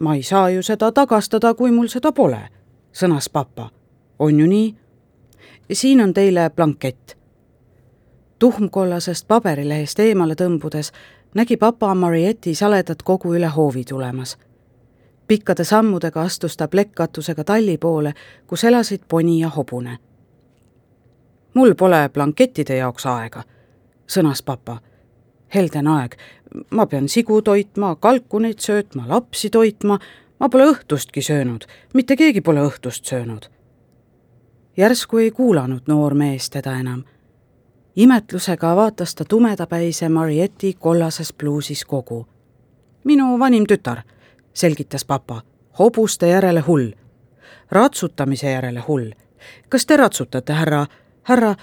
ma 0.00 0.14
ei 0.14 0.22
saa 0.22 0.50
ju 0.50 0.62
seda 0.62 0.92
tagastada, 0.92 1.54
kui 1.54 1.70
mul 1.70 1.88
seda 1.88 2.12
pole, 2.12 2.48
sõnas 2.92 3.30
papa. 3.32 3.70
on 4.18 4.40
ju 4.40 4.46
nii? 4.46 4.74
siin 5.72 6.00
on 6.00 6.14
teile 6.14 6.50
blankett. 6.50 7.16
tuhmkollasest 8.38 9.28
paberilehest 9.28 9.98
eemale 10.00 10.34
tõmbudes 10.34 10.92
nägi 11.34 11.56
papa 11.56 11.94
Marieti 11.94 12.54
saledat 12.54 13.02
kogu 13.02 13.34
üle 13.34 13.46
hoovi 13.46 13.84
tulemas. 13.84 14.38
Pikkade 15.28 15.64
sammudega 15.64 16.22
astus 16.22 16.56
ta 16.56 16.68
plekkkatusega 16.68 17.44
talli 17.44 17.78
poole, 17.78 18.14
kus 18.46 18.64
elasid 18.64 19.00
poni 19.08 19.40
ja 19.40 19.48
hobune 19.48 19.98
mul 21.58 21.74
pole 21.74 22.08
blankettide 22.14 22.76
jaoks 22.76 23.06
aega, 23.06 23.42
sõnas 24.06 24.42
papa. 24.44 24.78
helde 25.54 25.78
on 25.78 25.86
aeg, 25.88 26.14
ma 26.70 26.86
pean 26.86 27.08
sigu 27.08 27.40
toitma, 27.42 27.96
kalkuneid 27.96 28.60
söötma, 28.60 29.08
lapsi 29.08 29.50
toitma, 29.50 29.98
ma 30.40 30.48
pole 30.48 30.66
õhtustki 30.72 31.22
söönud, 31.24 31.64
mitte 31.94 32.16
keegi 32.16 32.40
pole 32.40 32.60
õhtust 32.60 33.04
söönud. 33.04 33.48
järsku 34.76 35.18
ei 35.18 35.30
kuulanud 35.30 35.88
noor 35.88 36.14
mees 36.14 36.50
teda 36.50 36.76
enam. 36.78 37.04
imetlusega 37.96 38.76
vaatas 38.76 39.14
ta 39.14 39.24
tumedapäise 39.24 40.08
Marieti 40.08 40.74
kollases 40.78 41.32
pluusis 41.32 41.84
kogu. 41.84 42.26
minu 43.04 43.38
vanim 43.38 43.66
tütar, 43.66 44.02
selgitas 44.58 45.04
papa, 45.04 45.42
hobuste 45.78 46.28
järele 46.28 46.60
hull, 46.60 46.90
ratsutamise 47.70 48.50
järele 48.50 48.80
hull. 48.80 49.10
kas 49.68 49.86
te 49.86 49.96
ratsutate, 49.96 50.52
härra 50.52 50.86
härra, 51.28 51.54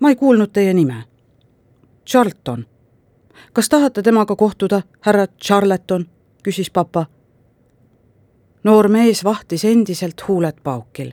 ma 0.00 0.08
ei 0.08 0.16
kuulnud 0.16 0.52
teie 0.52 0.74
nime. 0.74 1.04
Charlton. 2.06 2.66
kas 3.52 3.68
tahate 3.68 4.02
temaga 4.02 4.36
kohtuda, 4.36 4.82
härra 5.00 5.26
Charleton? 5.26 6.06
küsis 6.42 6.70
papa. 6.70 7.06
noor 8.64 8.88
mees 8.88 9.24
vahtis 9.24 9.64
endiselt 9.64 10.28
huuled 10.28 10.60
paukil. 10.62 11.12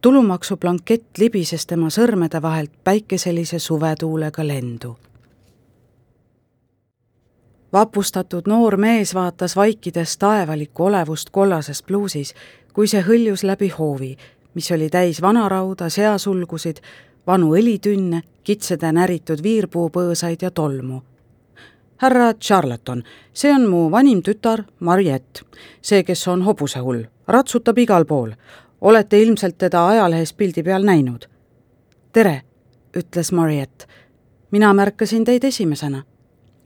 tulumaksuplankett 0.00 1.18
libises 1.18 1.66
tema 1.66 1.88
sõrmede 1.90 2.42
vahelt 2.42 2.72
päikeselise 2.84 3.58
suvetuulega 3.58 4.46
lendu. 4.46 4.96
Vapustatud 7.72 8.46
noor 8.46 8.76
mees 8.76 9.14
vaatas 9.14 9.56
vaikides 9.56 10.18
taevalikku 10.18 10.84
olevust 10.84 11.30
kollases 11.30 11.82
pluusis, 11.82 12.34
kui 12.72 12.88
see 12.88 13.02
hõljus 13.02 13.44
läbi 13.44 13.68
hoovi, 13.68 14.16
mis 14.54 14.72
oli 14.72 14.90
täis 14.90 15.22
vanarauda, 15.22 15.88
seasulgusid, 15.88 16.80
vanu 17.26 17.54
õlitünne, 17.54 18.22
kitsede 18.44 18.92
näritud 18.92 19.42
viirpuupõõsaid 19.42 20.42
ja 20.42 20.50
tolmu 20.50 21.02
härra 22.00 22.34
Charlaton, 22.34 23.02
see 23.32 23.52
on 23.52 23.66
mu 23.68 23.90
vanim 23.92 24.22
tütar 24.24 24.64
Mariett, 24.80 25.42
see, 25.82 26.02
kes 26.04 26.22
on 26.32 26.42
hobusehull, 26.46 27.04
ratsutab 27.28 27.78
igal 27.78 28.06
pool. 28.08 28.32
olete 28.80 29.20
ilmselt 29.20 29.58
teda 29.58 29.86
ajalehes 29.88 30.32
pildi 30.32 30.62
peal 30.62 30.84
näinud. 30.84 31.28
tere, 32.12 32.42
ütles 32.96 33.32
Mariett. 33.32 33.86
mina 34.50 34.74
märkasin 34.74 35.24
teid 35.24 35.44
esimesena. 35.44 36.02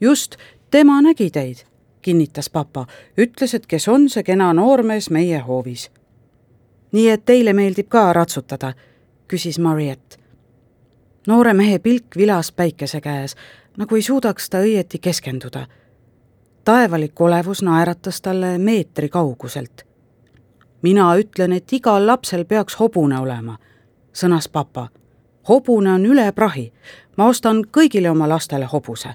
just, 0.01 0.35
tema 0.71 1.01
nägi 1.01 1.29
teid, 1.31 1.65
kinnitas 2.01 2.49
papa, 2.49 2.85
ütles, 3.17 3.53
et 3.53 3.65
kes 3.65 3.87
on 3.87 4.09
see 4.09 4.23
kena 4.23 4.53
noormees 4.53 5.09
meie 5.09 5.39
hoovis. 5.39 5.91
nii 6.91 7.09
et 7.09 7.25
teile 7.25 7.53
meeldib 7.53 7.87
ka 7.89 8.13
ratsutada, 8.13 8.73
küsis 9.27 9.59
Mariett 9.59 10.25
noore 11.27 11.53
mehe 11.53 11.79
pilk 11.79 12.05
vilas 12.17 12.51
päikese 12.51 13.01
käes, 13.01 13.35
nagu 13.77 13.95
ei 13.95 14.01
suudaks 14.01 14.49
ta 14.49 14.57
õieti 14.57 14.99
keskenduda. 15.01 15.67
taevalik 16.65 17.21
olevus 17.21 17.61
naeratas 17.61 18.21
talle 18.21 18.57
meetri 18.57 19.09
kauguselt. 19.09 19.85
mina 20.81 21.15
ütlen, 21.15 21.51
et 21.51 21.73
igal 21.73 22.07
lapsel 22.07 22.45
peaks 22.45 22.79
hobune 22.79 23.19
olema, 23.19 23.57
sõnas 24.13 24.49
papa. 24.49 24.89
hobune 25.49 25.93
on 25.93 26.05
üle 26.05 26.31
prahi, 26.31 26.73
ma 27.17 27.25
ostan 27.25 27.63
kõigile 27.77 28.09
oma 28.09 28.29
lastele 28.29 28.65
hobuse. 28.65 29.09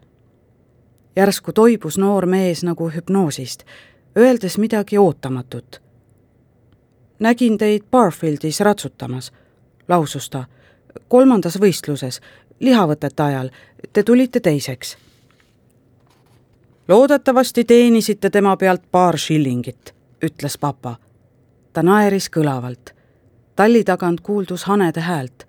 Järsku 1.16 1.52
toibus 1.52 1.98
noor 1.98 2.26
mees 2.26 2.64
nagu 2.64 2.90
hüpnoosist, 2.90 3.64
öeldes 4.18 4.58
midagi 4.58 4.98
ootamatut. 4.98 5.82
nägin 7.18 7.58
teid 7.58 7.82
Barfieldis 7.90 8.60
ratsutamas, 8.60 9.32
lausus 9.88 10.30
ta 10.30 10.44
kolmandas 11.08 11.58
võistluses, 11.60 12.20
lihavõtete 12.60 13.22
ajal, 13.22 13.50
te 13.92 14.02
tulite 14.02 14.40
teiseks. 14.40 14.96
loodetavasti 16.88 17.64
teenisite 17.64 18.30
tema 18.30 18.56
pealt 18.56 18.82
paar 18.90 19.18
shillingit, 19.18 19.94
ütles 20.24 20.58
papa. 20.58 20.96
ta 21.72 21.82
naeris 21.82 22.30
kõlavalt. 22.30 22.94
talli 23.56 23.84
tagant 23.84 24.20
kuuldus 24.20 24.64
hanede 24.64 25.00
häält. 25.00 25.46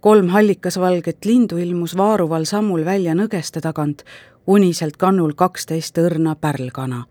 Kolm 0.00 0.28
hallikasvalget 0.28 1.24
lindu 1.24 1.56
ilmus 1.56 1.96
vaaruval 1.96 2.44
sammul 2.44 2.84
välja 2.84 3.14
nõgeste 3.14 3.60
tagant, 3.60 4.04
uniselt 4.46 4.96
kannul 4.96 5.32
kaksteist 5.34 5.98
õrna 5.98 6.36
pärlkana. 6.36 7.04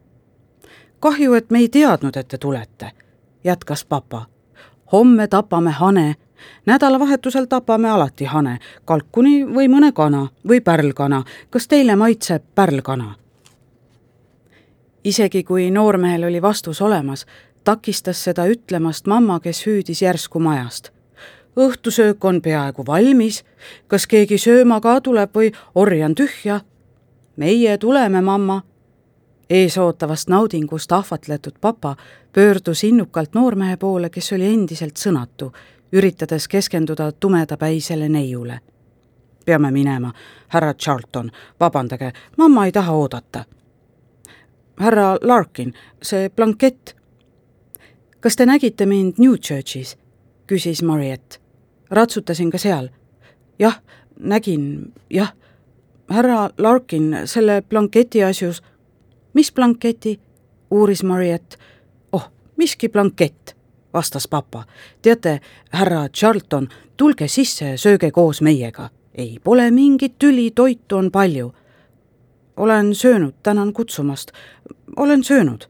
kahju, 0.99 1.33
et 1.33 1.51
me 1.51 1.59
ei 1.59 1.69
teadnud, 1.69 2.17
et 2.17 2.27
te 2.27 2.37
tulete, 2.37 2.91
jätkas 3.43 3.85
papa. 3.85 4.25
homme 4.91 5.27
tapame 5.27 5.71
hane 5.71 6.15
nädalavahetusel 6.65 7.45
tapame 7.45 7.89
alati 7.89 8.25
hane, 8.25 8.59
kalkuni 8.85 9.45
või 9.45 9.67
mõne 9.67 9.91
kana 9.91 10.27
või 10.47 10.61
pärlkana. 10.61 11.23
kas 11.49 11.67
teile 11.67 11.95
maitseb 11.95 12.43
pärlkana? 12.55 13.15
isegi 15.03 15.43
kui 15.43 15.71
noormehel 15.71 16.23
oli 16.23 16.41
vastus 16.41 16.81
olemas, 16.81 17.25
takistas 17.63 18.23
seda 18.23 18.45
ütlemast 18.45 19.07
mamma, 19.07 19.39
kes 19.39 19.65
hüüdis 19.65 20.01
järsku 20.01 20.39
majast. 20.39 20.96
Õhtusöök 21.57 22.25
on 22.25 22.41
peaaegu 22.41 22.85
valmis, 22.85 23.43
kas 23.87 24.07
keegi 24.07 24.37
sööma 24.37 24.81
ka 24.81 25.01
tuleb 25.01 25.35
või 25.35 25.51
orjan 25.75 26.15
tühja? 26.15 26.61
meie 27.37 27.77
tuleme, 27.77 28.21
mamma 28.21 28.61
eesootavast 29.49 30.29
naudingust 30.29 30.91
ahvatletud 30.91 31.53
papa 31.61 31.95
pöördus 32.33 32.83
innukalt 32.83 33.33
noormehe 33.33 33.77
poole, 33.77 34.09
kes 34.09 34.33
oli 34.33 34.45
endiselt 34.53 34.97
sõnatu 34.97 35.51
üritades 35.91 36.47
keskenduda 36.47 37.11
tumedapäisele 37.11 38.09
neiule. 38.09 38.59
peame 39.45 39.71
minema, 39.71 40.13
härra 40.47 40.73
Charlton, 40.73 41.31
vabandage, 41.59 42.13
mamma 42.37 42.65
ei 42.65 42.71
taha 42.71 42.93
oodata. 42.93 43.45
härra 44.79 45.17
Larkin, 45.21 45.73
see 46.01 46.29
blankett. 46.29 46.95
kas 48.19 48.35
te 48.35 48.45
nägite 48.45 48.85
mind 48.85 49.13
Newchurchis? 49.17 49.97
küsis 50.47 50.83
Mariett. 50.83 51.46
Ratsutasin 51.89 52.51
ka 52.51 52.57
seal. 52.57 52.89
jah, 53.59 53.81
nägin, 54.19 54.93
jah. 55.09 55.33
härra 56.09 56.49
Larkin, 56.57 57.17
selle 57.25 57.61
blanketi 57.61 58.23
asjus. 58.23 58.63
mis 59.33 59.51
blanketi? 59.53 60.19
uuris 60.71 61.03
Mariett. 61.03 61.55
oh, 62.11 62.31
miski 62.57 62.89
blankett 62.89 63.57
vastas 63.93 64.27
papa. 64.27 64.63
teate, 65.01 65.39
härra 65.69 66.09
Charlton, 66.09 66.67
tulge 66.97 67.27
sisse, 67.27 67.77
sööge 67.77 68.11
koos 68.11 68.41
meiega. 68.41 68.89
ei, 69.15 69.39
pole 69.43 69.71
mingit 69.71 70.19
tüli, 70.19 70.51
toitu 70.51 70.97
on 70.97 71.11
palju. 71.11 71.53
olen 72.57 72.95
söönud, 72.95 73.33
tänan 73.43 73.73
kutsumast. 73.73 74.31
olen 74.95 75.23
söönud. 75.23 75.69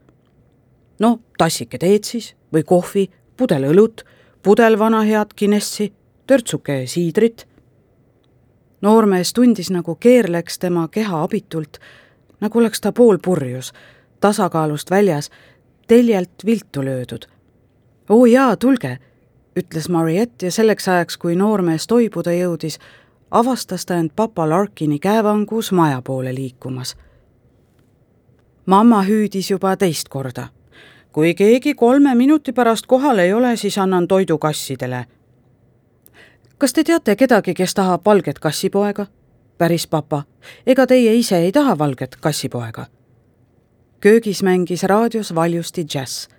no 1.00 1.20
tassike 1.38 1.78
teed 1.78 2.04
siis 2.04 2.36
või 2.54 2.64
kohvi, 2.64 3.10
pudel 3.38 3.64
õlut, 3.72 4.04
pudel 4.44 4.80
vana 4.80 5.02
head 5.02 5.34
Guinessi, 5.40 5.94
törtsuke 6.28 6.86
siidrit. 6.86 7.48
noormees 8.82 9.34
tundis, 9.34 9.72
nagu 9.72 9.96
keerleks 9.96 10.60
tema 10.60 10.88
keha 10.88 11.24
abitult, 11.24 11.78
nagu 12.40 12.60
oleks 12.60 12.82
ta 12.82 12.92
poolpurjus, 12.92 13.74
tasakaalust 14.20 14.92
väljas, 14.92 15.30
teljelt 15.88 16.46
viltu 16.46 16.86
löödud 16.86 17.38
oo 18.10 18.26
jaa, 18.26 18.56
tulge, 18.56 18.98
ütles 19.60 19.90
Mariette 19.90 20.46
ja 20.46 20.52
selleks 20.52 20.88
ajaks, 20.88 21.18
kui 21.18 21.36
noormees 21.36 21.88
toibuda 21.88 22.32
jõudis, 22.32 22.80
avastas 23.32 23.86
ta 23.86 23.98
end 24.00 24.14
papa 24.16 24.50
Larkini 24.50 25.00
käevangus 25.00 25.72
maja 25.72 26.02
poole 26.02 26.36
liikumas. 26.36 26.96
mamma 28.66 29.04
hüüdis 29.04 29.52
juba 29.52 29.78
teist 29.78 30.10
korda. 30.10 30.48
kui 31.12 31.34
keegi 31.34 31.74
kolme 31.74 32.16
minuti 32.16 32.54
pärast 32.54 32.86
kohal 32.86 33.20
ei 33.20 33.34
ole, 33.34 33.56
siis 33.56 33.78
annan 33.78 34.08
toidu 34.08 34.38
kassidele. 34.38 35.06
Kas 36.58 36.74
te 36.74 36.84
teate 36.84 37.16
kedagi, 37.16 37.54
kes 37.54 37.74
tahab 37.74 38.06
valget 38.06 38.40
kassipoega? 38.40 39.06
päris 39.58 39.88
papa, 39.88 40.24
ega 40.66 40.88
teie 40.88 41.16
ise 41.16 41.38
ei 41.38 41.52
taha 41.52 41.78
valget 41.78 42.16
kassipoega? 42.22 42.86
köögis 44.00 44.44
mängis 44.44 44.84
raadios 44.84 45.36
valjusti 45.36 45.84
džäss 45.84 46.38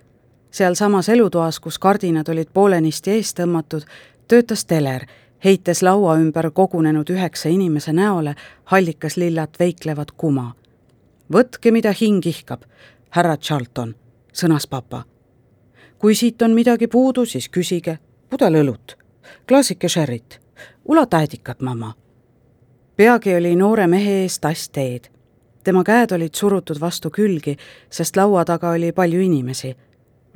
sealsamas 0.51 1.09
elutoas, 1.09 1.59
kus 1.59 1.79
kardinad 1.79 2.29
olid 2.29 2.49
poolenisti 2.53 3.11
ees 3.11 3.33
tõmmatud, 3.37 3.85
töötas 4.27 4.65
teler, 4.65 5.05
heites 5.43 5.83
laua 5.83 6.17
ümber 6.19 6.51
kogunenud 6.51 7.09
üheksa 7.09 7.49
inimese 7.49 7.93
näole 7.93 8.35
hallikas 8.65 9.17
lillat 9.17 9.59
veiklevat 9.59 10.11
kuma. 10.11 10.53
võtke, 11.33 11.71
mida 11.71 11.93
hing 12.01 12.25
ihkab, 12.25 12.63
härra 13.09 13.37
Charlton, 13.37 13.95
sõnas 14.33 14.67
papa. 14.67 15.03
kui 15.97 16.15
siit 16.15 16.41
on 16.41 16.51
midagi 16.51 16.87
puudu, 16.87 17.25
siis 17.25 17.49
küsige, 17.49 17.99
pudel 18.29 18.55
õlut, 18.55 18.97
klaasike 19.47 19.89
sherryt, 19.89 20.39
ulata 20.85 21.17
ädikat, 21.17 21.61
mamma. 21.61 21.93
peagi 22.95 23.35
oli 23.35 23.55
noore 23.55 23.87
mehe 23.87 24.21
ees 24.21 24.39
tass 24.39 24.69
teed. 24.69 25.09
tema 25.63 25.83
käed 25.83 26.11
olid 26.11 26.33
surutud 26.33 26.79
vastu 26.79 27.09
külgi, 27.09 27.57
sest 27.89 28.15
laua 28.15 28.45
taga 28.45 28.69
oli 28.69 28.91
palju 28.91 29.21
inimesi 29.21 29.75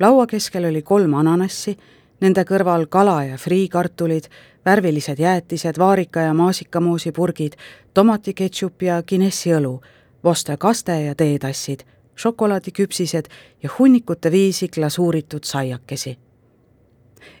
laua 0.00 0.26
keskel 0.26 0.64
oli 0.64 0.82
kolm 0.82 1.14
ananassi, 1.14 1.76
nende 2.20 2.44
kõrval 2.48 2.86
kala 2.90 3.22
ja 3.24 3.38
friikartulid, 3.38 4.28
värvilised 4.64 5.18
jäätised, 5.18 5.78
vaarika 5.78 6.20
ja 6.28 6.34
maasikamoosipurgid, 6.34 7.56
tomatiketšup 7.94 8.82
ja 8.82 9.02
Guinessi 9.02 9.54
õlu, 9.54 9.78
voste 10.24 10.56
kaste 10.56 11.00
ja 11.04 11.14
teetassid, 11.14 11.84
šokolaadiküpsised 12.16 13.28
ja 13.62 13.70
hunnikute 13.78 14.30
viisi 14.30 14.68
glasuuritud 14.68 15.44
saiakesi. 15.44 16.18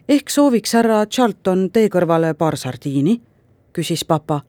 Ehk 0.08 0.30
sooviks 0.30 0.74
härra 0.74 1.06
Charlton 1.06 1.70
tee 1.70 1.88
kõrvale 1.88 2.34
paar 2.34 2.56
sardiini? 2.56 3.20
küsis 3.74 4.04
papa. 4.04 4.40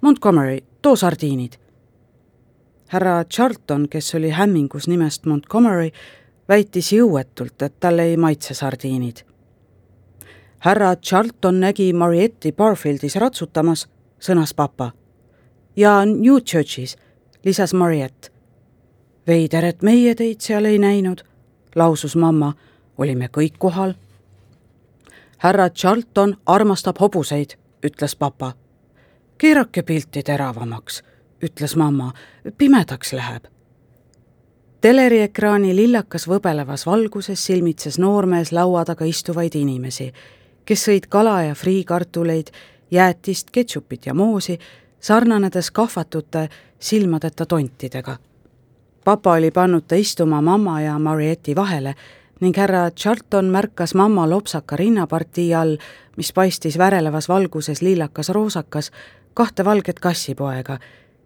Montgomery, 0.00 0.60
too 0.82 0.96
sardiinid. 0.96 1.52
härra 2.88 3.24
Charlton, 3.24 3.88
kes 3.88 4.14
oli 4.14 4.30
hämmingus 4.30 4.88
nimest 4.88 5.26
Montgomery, 5.26 5.90
väitis 6.48 6.92
jõuetult, 6.92 7.62
et 7.62 7.80
talle 7.80 8.02
ei 8.02 8.16
maitse 8.16 8.54
sardiinid. 8.54 9.22
härra 10.58 10.96
Charlton 10.96 11.60
nägi 11.60 11.92
Marietti 11.92 12.52
Barfieldis 12.52 13.16
ratsutamas, 13.16 13.88
sõnas 14.20 14.54
papa. 14.54 14.92
ja 15.76 16.04
Newchurchis, 16.04 16.96
lisas 17.44 17.74
Mariett. 17.74 18.32
veider, 19.26 19.64
et 19.64 19.82
meie 19.82 20.14
teid 20.14 20.40
seal 20.40 20.64
ei 20.64 20.78
näinud, 20.78 21.22
lausus 21.74 22.16
mamma, 22.16 22.54
olime 22.98 23.28
kõik 23.28 23.58
kohal. 23.58 23.94
Härra 25.38 25.70
Charlton 25.70 26.36
armastab 26.46 26.96
hobuseid, 27.00 27.50
ütles 27.86 28.16
papa. 28.16 28.52
keerake 29.38 29.82
pilti 29.82 30.22
teravamaks, 30.22 31.02
ütles 31.42 31.76
mamma, 31.76 32.12
pimedaks 32.58 33.12
läheb. 33.12 33.44
teleriekraani 34.80 35.76
lillakas 35.76 36.28
võbelevas 36.28 36.86
valguses 36.86 37.46
silmitses 37.46 37.98
noormees 37.98 38.52
laua 38.52 38.84
taga 38.84 39.04
istuvaid 39.04 39.54
inimesi, 39.54 40.12
kes 40.64 40.88
sõid 40.88 41.06
kala 41.08 41.42
ja 41.42 41.54
friikartuleid, 41.54 42.46
jäätist, 42.90 43.50
ketšupit 43.50 44.06
ja 44.06 44.14
moosi, 44.14 44.58
sarnanedes 45.00 45.70
kahvatute 45.70 46.48
silmadeta 46.78 47.46
tontidega. 47.46 48.16
papa 49.04 49.32
oli 49.32 49.50
pannud 49.50 49.84
ta 49.88 49.94
istuma 49.94 50.40
mamma 50.40 50.80
ja 50.80 50.98
Marieti 50.98 51.56
vahele 51.56 51.94
ning 52.40 52.56
härra 52.56 52.90
Charlton 52.90 53.44
märkas 53.44 53.94
mamma 53.94 54.30
lopsaka 54.30 54.76
rinnapartii 54.76 55.54
all, 55.54 55.76
mis 56.16 56.32
paistis 56.32 56.78
värelevas 56.78 57.28
valguses 57.28 57.82
liilakas 57.82 58.28
roosakas, 58.28 58.90
kahte 59.34 59.64
valget 59.64 60.00
kassipoega, 60.00 60.78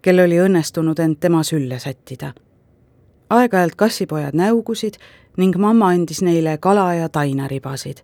kel 0.02 0.20
oli 0.20 0.40
õnnestunud 0.40 1.00
end 1.00 1.20
tema 1.20 1.42
sülle 1.42 1.78
sättida. 1.78 2.32
aeg-ajalt 3.30 3.74
kassipojad 3.76 4.34
näugusid 4.36 4.98
ning 5.36 5.56
mamma 5.56 5.88
andis 5.88 6.22
neile 6.22 6.58
kala 6.58 6.94
ja 6.94 7.08
tainaribasid. 7.08 7.96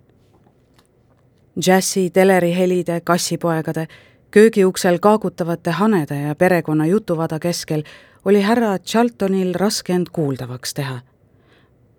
džässi, 1.60 2.10
telerihelide, 2.10 3.00
kassipoegade, 3.00 3.86
köögiuksel 4.30 4.98
kaagutavate 4.98 5.70
hanede 5.70 6.20
ja 6.20 6.34
perekonna 6.34 6.86
jutuvada 6.86 7.38
keskel 7.38 7.82
oli 8.24 8.40
härra 8.40 8.78
Charltonil 8.78 9.54
raske 9.54 9.92
end 9.92 10.06
kuuldavaks 10.12 10.74
teha 10.74 11.00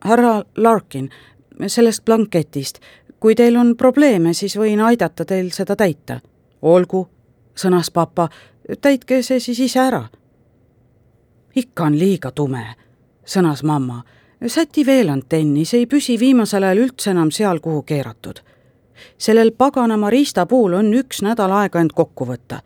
härra 0.05 0.43
Larkin, 0.57 1.09
sellest 1.67 2.05
blanketist. 2.05 2.79
kui 3.19 3.35
teil 3.35 3.57
on 3.57 3.77
probleeme, 3.77 4.33
siis 4.33 4.55
võin 4.57 4.79
aidata 4.79 5.25
teil 5.25 5.51
seda 5.51 5.75
täita. 5.75 6.19
olgu, 6.61 7.09
sõnas 7.55 7.91
papa, 7.91 8.29
täitke 8.81 9.23
see 9.23 9.39
siis 9.39 9.59
ise 9.59 9.79
ära. 9.79 10.07
ikka 11.55 11.83
on 11.83 11.99
liiga 11.99 12.31
tume, 12.31 12.65
sõnas 13.25 13.63
mamma. 13.63 14.03
säti 14.47 14.85
veel 14.85 15.09
antenni, 15.09 15.65
see 15.65 15.79
ei 15.79 15.85
püsi 15.85 16.19
viimasel 16.19 16.63
ajal 16.63 16.77
üldse 16.77 17.11
enam 17.11 17.31
seal, 17.31 17.59
kuhu 17.59 17.81
keeratud. 17.81 18.39
sellel 19.17 19.51
paganama 19.51 20.09
riistapuul 20.09 20.73
on 20.73 20.93
üks 20.93 21.21
nädal 21.21 21.51
aega 21.51 21.79
end 21.79 21.91
kokku 21.95 22.25
võtta, 22.25 22.61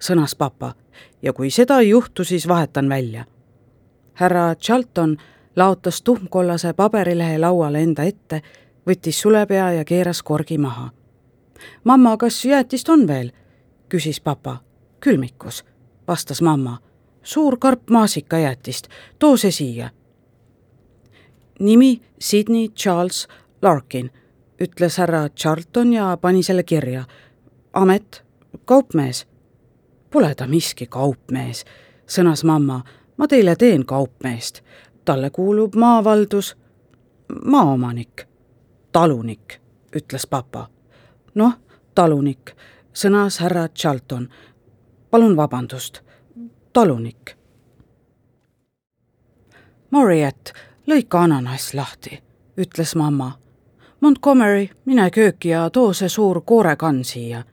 sõnas 0.00 0.34
papa. 0.34 0.74
ja 1.22 1.32
kui 1.32 1.50
seda 1.50 1.80
ei 1.80 1.88
juhtu, 1.88 2.24
siis 2.24 2.48
vahetan 2.48 2.88
välja. 2.88 3.24
härra 4.14 4.54
Charlton 4.54 5.16
laotas 5.56 6.02
tuhmkollase 6.02 6.72
paberilehe 6.72 7.38
lauale 7.38 7.82
enda 7.82 8.02
ette, 8.02 8.42
võttis 8.86 9.20
sulepea 9.20 9.72
ja 9.72 9.84
keeras 9.84 10.22
korgi 10.22 10.58
maha. 10.58 10.90
mamma, 11.84 12.16
kas 12.16 12.44
jäätist 12.44 12.88
on 12.88 13.06
veel? 13.06 13.30
küsis 13.88 14.20
papa. 14.20 14.56
külmikus, 15.00 15.64
vastas 16.08 16.42
mamma. 16.42 16.78
suur 17.22 17.56
karp 17.58 17.90
maasikajäätist, 17.90 18.88
too 19.18 19.36
see 19.36 19.50
siia. 19.50 19.90
nimi 21.60 22.00
Sydney 22.18 22.68
Charles 22.68 23.28
Larkin, 23.62 24.10
ütles 24.62 24.98
härra 24.98 25.28
Charlton 25.28 25.92
ja 25.92 26.18
pani 26.20 26.42
selle 26.42 26.62
kirja. 26.62 27.04
amet, 27.72 28.24
kaupmees. 28.64 29.26
Pole 30.10 30.34
ta 30.34 30.46
miski 30.46 30.86
kaupmees, 30.86 31.64
sõnas 32.06 32.44
mamma. 32.44 32.84
ma 33.16 33.28
teile 33.28 33.56
teen 33.56 33.86
kaupmeest 33.86 34.62
talle 35.06 35.30
kuulub 35.30 35.74
maavaldus, 35.74 36.56
maaomanik, 37.44 38.26
talunik, 38.92 39.60
ütles 39.96 40.26
papa. 40.30 40.68
noh, 41.34 41.52
talunik, 41.94 42.52
sõnas 42.94 43.40
härra 43.40 43.68
Charlton. 43.68 44.28
palun 45.10 45.36
vabandust, 45.36 46.00
talunik. 46.72 47.36
Mariett, 49.90 50.52
lõika 50.86 51.22
ananass 51.22 51.74
lahti, 51.74 52.22
ütles 52.58 52.94
mamma. 52.94 53.38
Montgomery, 54.00 54.68
mine 54.84 55.10
kööki 55.10 55.48
ja 55.48 55.70
too 55.70 55.92
see 55.92 56.08
suur 56.08 56.40
koorekann 56.40 57.04
siia. 57.04 57.44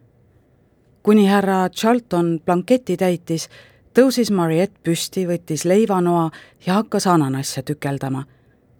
kuni 1.03 1.27
härra 1.27 1.69
Charlton 1.69 2.39
blanketi 2.45 2.97
täitis, 2.97 3.49
tõusis 3.93 4.31
Mariette 4.31 4.79
püsti, 4.83 5.27
võttis 5.27 5.65
leivanoa 5.65 6.29
ja 6.65 6.73
hakkas 6.73 7.07
ananasse 7.07 7.61
tükeldama. 7.61 8.23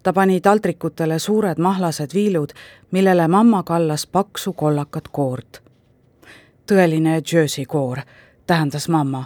ta 0.02 0.12
pani 0.12 0.40
taldrikutele 0.40 1.18
suured 1.18 1.58
mahlased 1.58 2.14
viilud, 2.14 2.52
millele 2.90 3.28
mamma 3.28 3.62
kallas 3.62 4.06
paksu 4.06 4.52
kollakat 4.52 5.08
koort. 5.08 5.62
tõeline 6.66 7.22
Jersey 7.32 7.64
koor, 7.64 7.98
tähendas 8.46 8.88
mamma, 8.88 9.24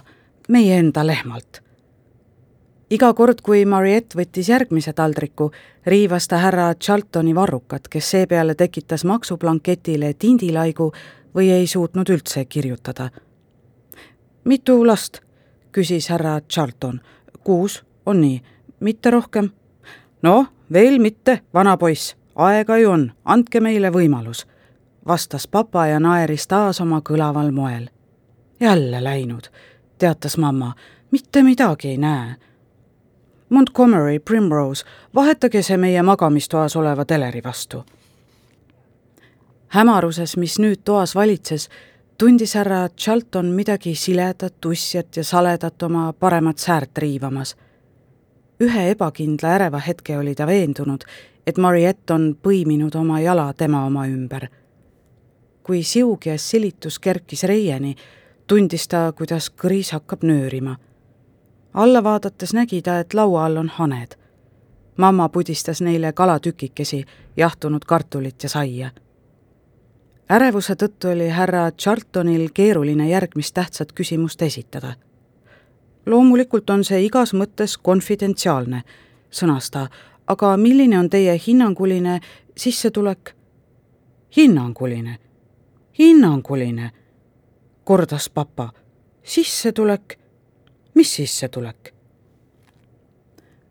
meie 0.48 0.78
enda 0.78 1.06
lehmalt. 1.06 1.62
iga 2.90 3.14
kord, 3.14 3.40
kui 3.40 3.64
Mariette 3.64 4.18
võttis 4.18 4.48
järgmise 4.48 4.92
taldriku, 4.92 5.50
riivas 5.86 6.28
ta 6.28 6.36
härra 6.36 6.74
Charltoni 6.74 7.34
varrukat, 7.34 7.88
kes 7.88 8.10
seepeale 8.10 8.54
tekitas 8.54 9.04
maksublanketile 9.04 10.14
tindilaigu 10.14 10.92
või 11.34 11.50
ei 11.50 11.66
suutnud 11.66 12.08
üldse 12.08 12.44
kirjutada. 12.44 13.10
mitu 14.44 14.86
last 14.86 15.27
küsis 15.72 16.08
härra 16.08 16.40
Charlton. 16.40 17.00
kuus, 17.44 17.84
on 18.06 18.20
nii, 18.20 18.42
mitte 18.80 19.10
rohkem? 19.10 19.50
noh, 20.22 20.46
veel 20.72 20.98
mitte, 20.98 21.40
vana 21.54 21.76
poiss, 21.76 22.16
aega 22.34 22.76
ju 22.78 22.90
on, 22.90 23.12
andke 23.24 23.60
meile 23.60 23.90
võimalus, 23.90 24.46
vastas 25.06 25.46
papa 25.48 25.86
ja 25.86 26.00
naeris 26.00 26.46
taas 26.46 26.80
oma 26.80 27.00
kõlaval 27.00 27.50
moel. 27.52 27.88
jälle 28.60 29.04
läinud, 29.04 29.48
teatas 29.98 30.38
mamma, 30.38 30.74
mitte 31.10 31.42
midagi 31.42 31.88
ei 31.88 31.98
näe. 31.98 32.34
Montgomery, 33.48 34.18
Primrose, 34.18 34.84
vahetage 35.14 35.62
see 35.62 35.76
meie 35.76 36.02
magamistoas 36.02 36.76
oleva 36.76 37.04
teleri 37.04 37.40
vastu. 37.44 37.84
hämaruses, 39.68 40.36
mis 40.36 40.58
nüüd 40.58 40.80
toas 40.84 41.14
valitses, 41.14 41.68
tundis 42.18 42.54
härra 42.54 42.88
Charlton 42.88 43.46
midagi 43.46 43.94
siledat, 43.94 44.54
tussjat 44.60 45.16
ja 45.16 45.24
saledat 45.24 45.82
oma 45.82 46.12
paremat 46.12 46.58
säärt 46.58 46.98
riivamas. 46.98 47.56
ühe 48.60 48.90
ebakindla 48.90 49.48
äreva 49.48 49.78
hetke 49.78 50.18
oli 50.18 50.34
ta 50.34 50.46
veendunud, 50.46 51.04
et 51.46 51.58
Mariette 51.58 52.14
on 52.14 52.36
põiminud 52.42 52.96
oma 52.98 53.20
jala 53.20 53.52
tema 53.52 53.84
oma 53.84 54.06
ümber. 54.06 54.48
kui 55.62 55.82
siug 55.82 56.26
ja 56.26 56.38
silitus 56.38 56.98
kerkis 56.98 57.42
reieni, 57.42 57.94
tundis 58.46 58.88
ta, 58.88 59.12
kuidas 59.12 59.50
kõris 59.50 59.92
hakkab 59.92 60.22
nöörima. 60.22 60.76
alla 61.74 62.04
vaadates 62.04 62.54
nägi 62.54 62.82
ta, 62.82 62.98
et 62.98 63.14
laua 63.14 63.44
all 63.44 63.56
on 63.56 63.68
haned. 63.68 64.16
mamma 64.96 65.28
pudistas 65.28 65.80
neile 65.80 66.12
kalatükikesi, 66.12 67.04
jahtunud 67.36 67.84
kartulit 67.84 68.42
ja 68.42 68.48
saia 68.48 68.90
ärevuse 70.28 70.74
tõttu 70.76 71.08
oli 71.12 71.28
härra 71.28 71.70
Charltonil 71.72 72.50
keeruline 72.54 73.08
järgmist 73.08 73.54
tähtsat 73.54 73.92
küsimust 73.92 74.42
esitada. 74.42 74.94
loomulikult 76.06 76.70
on 76.70 76.84
see 76.84 77.04
igas 77.04 77.34
mõttes 77.34 77.78
konfidentsiaalne, 77.82 78.82
sõnas 79.30 79.70
ta, 79.70 79.88
aga 80.26 80.56
milline 80.56 80.98
on 80.98 81.10
teie 81.10 81.40
hinnanguline 81.46 82.20
sissetulek? 82.56 83.34
hinnanguline, 84.36 85.18
hinnanguline, 85.98 86.90
kordas 87.84 88.28
papa. 88.28 88.72
sissetulek, 89.22 90.18
mis 90.94 91.14
sissetulek? 91.14 91.94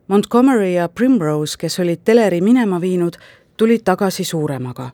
Montgomery 0.08 0.74
ja 0.74 0.90
Primrose, 0.90 1.58
kes 1.58 1.80
olid 1.80 2.00
teleri 2.04 2.42
minema 2.42 2.82
viinud, 2.82 3.18
tulid 3.58 3.82
tagasi 3.84 4.24
suuremaga 4.24 4.92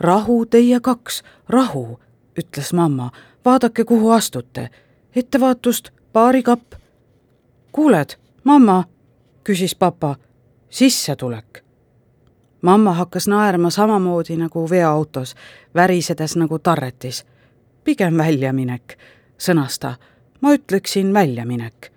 rahu 0.00 0.46
teie 0.46 0.80
kaks, 0.80 1.22
rahu, 1.48 2.00
ütles 2.38 2.72
mamma, 2.72 3.10
vaadake, 3.44 3.84
kuhu 3.84 4.10
astute. 4.10 4.70
ettevaatust, 5.16 5.90
baarikapp. 6.12 6.72
kuuled, 7.72 8.10
mamma, 8.44 8.84
küsis 9.44 9.76
papa, 9.76 10.16
sissetulek. 10.70 11.64
mamma 12.62 12.92
hakkas 12.92 13.28
naerma 13.28 13.70
samamoodi 13.70 14.36
nagu 14.36 14.70
veoautos, 14.70 15.34
värisedes 15.74 16.36
nagu 16.36 16.58
tarretis. 16.58 17.26
pigem 17.84 18.18
väljaminek, 18.18 18.98
sõnas 19.38 19.78
ta. 19.78 19.94
ma 20.40 20.54
ütleksin 20.54 21.14
väljaminek. 21.14 21.92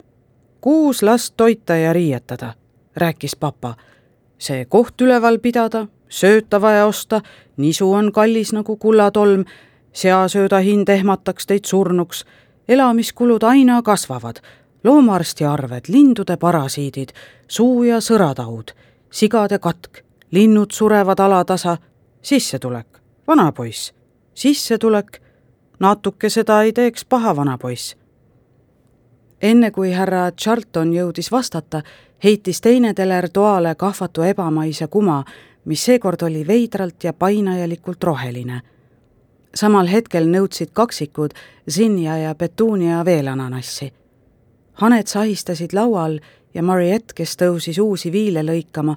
kuus 0.61 1.03
last 1.03 1.33
toita 1.37 1.75
ja 1.75 1.93
riietada, 1.93 2.53
rääkis 2.95 3.35
papa. 3.35 3.75
see 4.37 4.65
koht 4.65 5.01
üleval 5.01 5.39
pidada, 5.39 5.87
sööta 6.11 6.61
vaja 6.61 6.85
osta, 6.85 7.21
nisu 7.57 7.91
on 7.93 8.11
kallis 8.11 8.51
nagu 8.53 8.75
kullatolm, 8.77 9.45
seasööda 9.93 10.59
hind 10.59 10.89
ehmataks 10.89 11.47
teid 11.47 11.65
surnuks, 11.65 12.25
elamiskulud 12.67 13.43
aina 13.43 13.81
kasvavad, 13.81 14.41
loomaarsti 14.83 15.45
arved, 15.45 15.87
lindude 15.87 16.37
parasiidid, 16.37 17.15
suu- 17.47 17.83
ja 17.83 17.97
sõrataud, 17.97 18.75
sigade 19.11 19.59
katk, 19.59 20.03
linnud 20.31 20.71
surevad 20.71 21.19
alatasa, 21.19 21.77
sissetulek, 22.21 23.01
vanapoiss, 23.27 23.93
sissetulek, 24.33 25.21
natuke 25.79 26.29
seda 26.29 26.61
ei 26.63 26.73
teeks 26.73 27.05
paha 27.05 27.35
vanapoiss. 27.35 27.95
enne 29.41 29.71
kui 29.71 29.91
härra 29.91 30.31
Charlton 30.31 30.93
jõudis 30.93 31.31
vastata, 31.31 31.81
heitis 32.23 32.61
teine 32.61 32.93
teler 32.93 33.29
toale 33.29 33.75
kahvatu 33.75 34.21
ebamaise 34.21 34.87
kuma, 34.87 35.23
mis 35.65 35.85
seekord 35.85 36.21
oli 36.21 36.47
veidralt 36.47 37.03
ja 37.03 37.13
painajalikult 37.13 38.03
roheline. 38.03 38.61
samal 39.55 39.87
hetkel 39.87 40.25
nõudsid 40.25 40.69
kaksikud 40.73 41.31
Zinja 41.69 42.17
ja 42.17 42.35
Petunia 42.35 43.05
veel 43.05 43.27
ananassi. 43.27 43.93
haned 44.73 45.07
sahistasid 45.07 45.73
laual 45.73 46.19
ja 46.53 46.63
Mariette, 46.63 47.13
kes 47.13 47.37
tõusis 47.37 47.79
uusi 47.79 48.11
viile 48.11 48.41
lõikama, 48.43 48.95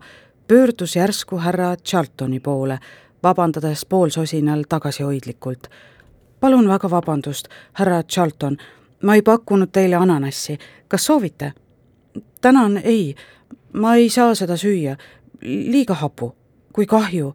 pöördus 0.48 0.96
järsku 0.96 1.38
härra 1.38 1.76
Charltoni 1.76 2.40
poole, 2.40 2.78
vabandades 3.22 3.86
poolsosinal 3.86 4.64
tagasihoidlikult. 4.68 5.68
palun 6.40 6.68
väga 6.68 6.90
vabandust, 6.90 7.48
härra 7.72 8.02
Charlton, 8.02 8.56
ma 9.02 9.14
ei 9.14 9.22
pakkunud 9.22 9.68
teile 9.72 9.96
ananassi, 9.96 10.58
kas 10.88 11.06
soovite? 11.06 11.52
tänan, 12.40 12.76
ei, 12.76 13.14
ma 13.72 13.94
ei 13.94 14.10
saa 14.10 14.34
seda 14.34 14.56
süüa, 14.56 14.96
liiga 15.42 15.94
hapu, 15.94 16.34
kui 16.74 16.86
kahju. 16.86 17.34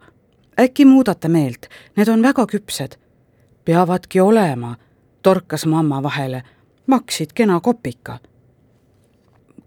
äkki 0.60 0.86
muudate 0.86 1.28
meelt, 1.28 1.67
need 1.95 2.08
on 2.08 2.21
väga 2.21 2.45
küpsed. 2.47 2.99
peavadki 3.65 4.19
olema, 4.19 4.75
torkas 5.21 5.65
mamma 5.65 6.04
vahele, 6.04 6.43
maksid 6.88 7.30
kena 7.34 7.60
kopika. 7.60 8.19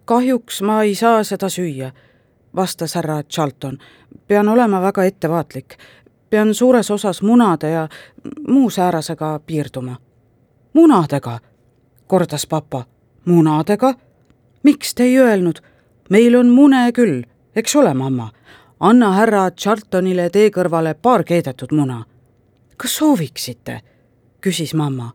kahjuks 0.05 0.63
ma 0.63 0.83
ei 0.83 0.95
saa 0.95 1.25
seda 1.25 1.49
süüa, 1.49 1.93
vastas 2.57 2.95
härra 2.95 3.23
Charlton. 3.23 3.79
pean 4.27 4.49
olema 4.49 4.83
väga 4.83 5.05
ettevaatlik, 5.05 5.77
pean 6.31 6.55
suures 6.55 6.91
osas 6.91 7.23
munade 7.23 7.71
ja 7.71 7.89
muu 8.49 8.71
säärasega 8.71 9.41
piirduma. 9.47 9.97
munadega, 10.73 11.39
kordas 12.07 12.47
papa. 12.47 12.85
munadega? 13.25 13.95
miks 14.63 14.95
te 14.95 15.03
ei 15.03 15.19
öelnud? 15.19 15.59
meil 16.11 16.37
on 16.37 16.49
mune 16.51 16.93
küll, 16.93 17.23
eks 17.57 17.77
ole, 17.77 17.95
mamma? 17.95 18.31
Anna 18.83 19.13
härra 19.13 19.51
Charltonile 19.51 20.27
tee 20.31 20.51
kõrvale 20.51 20.95
paar 20.95 21.23
keedetud 21.25 21.71
muna. 21.73 22.05
kas 22.77 22.97
sooviksite? 22.97 23.81
küsis 24.41 24.75
mamma. 24.75 25.13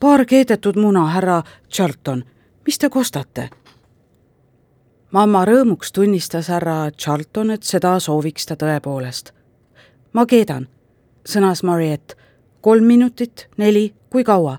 paar 0.00 0.24
keedetud 0.24 0.76
muna, 0.76 1.06
härra 1.06 1.42
Charlton, 1.68 2.24
mis 2.66 2.78
te 2.78 2.88
kostate? 2.88 3.50
mamma 5.10 5.44
rõõmuks 5.44 5.92
tunnistas 5.92 6.48
härra 6.48 6.90
Charlton, 6.90 7.50
et 7.50 7.62
seda 7.62 8.00
sooviks 8.00 8.46
ta 8.46 8.56
tõepoolest. 8.56 9.32
ma 10.12 10.26
keedan, 10.26 10.68
sõnas 11.28 11.62
Mariette. 11.62 12.16
kolm 12.60 12.84
minutit, 12.84 13.48
neli, 13.56 13.94
kui 14.10 14.24
kaua? 14.24 14.58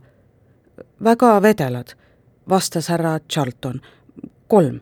väga 1.04 1.42
vedelad, 1.42 1.98
vastas 2.50 2.88
härra 2.88 3.20
Charlton 3.20 3.82
kolm. 4.48 4.80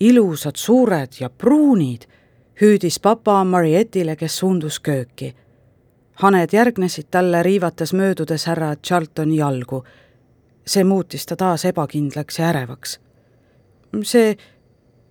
ilusad, 0.00 0.56
suured 0.56 1.20
ja 1.20 1.28
pruunid, 1.30 2.02
hüüdis 2.60 3.00
papa 3.00 3.44
Marietile, 3.44 4.16
kes 4.16 4.38
suundus 4.38 4.80
kööki. 4.80 5.34
haned 6.14 6.52
järgnesid 6.52 7.06
talle, 7.10 7.42
riivates 7.42 7.92
möödudes 7.92 8.46
härra 8.46 8.76
Charltoni 8.76 9.36
jalgu. 9.36 9.84
see 10.66 10.84
muutis 10.84 11.26
ta 11.26 11.36
taas 11.36 11.64
ebakindlaks 11.64 12.38
ja 12.38 12.48
ärevaks. 12.48 13.00
see 14.02 14.36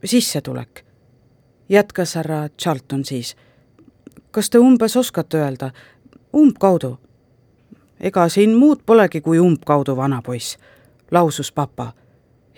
sissetulek, 0.06 0.86
jätkas 1.70 2.16
härra 2.16 2.50
Charlton 2.62 3.06
siis. 3.06 3.36
kas 4.32 4.50
te 4.50 4.60
umbes 4.60 4.98
oskate 4.98 5.38
öelda, 5.38 5.72
umbkaudu? 6.36 7.00
ega 8.00 8.30
siin 8.30 8.56
muud 8.56 8.80
polegi 8.86 9.22
kui 9.22 9.40
umbkaudu, 9.40 9.96
vanapoiss, 9.96 10.58
lausus 11.12 11.52
papa 11.52 11.94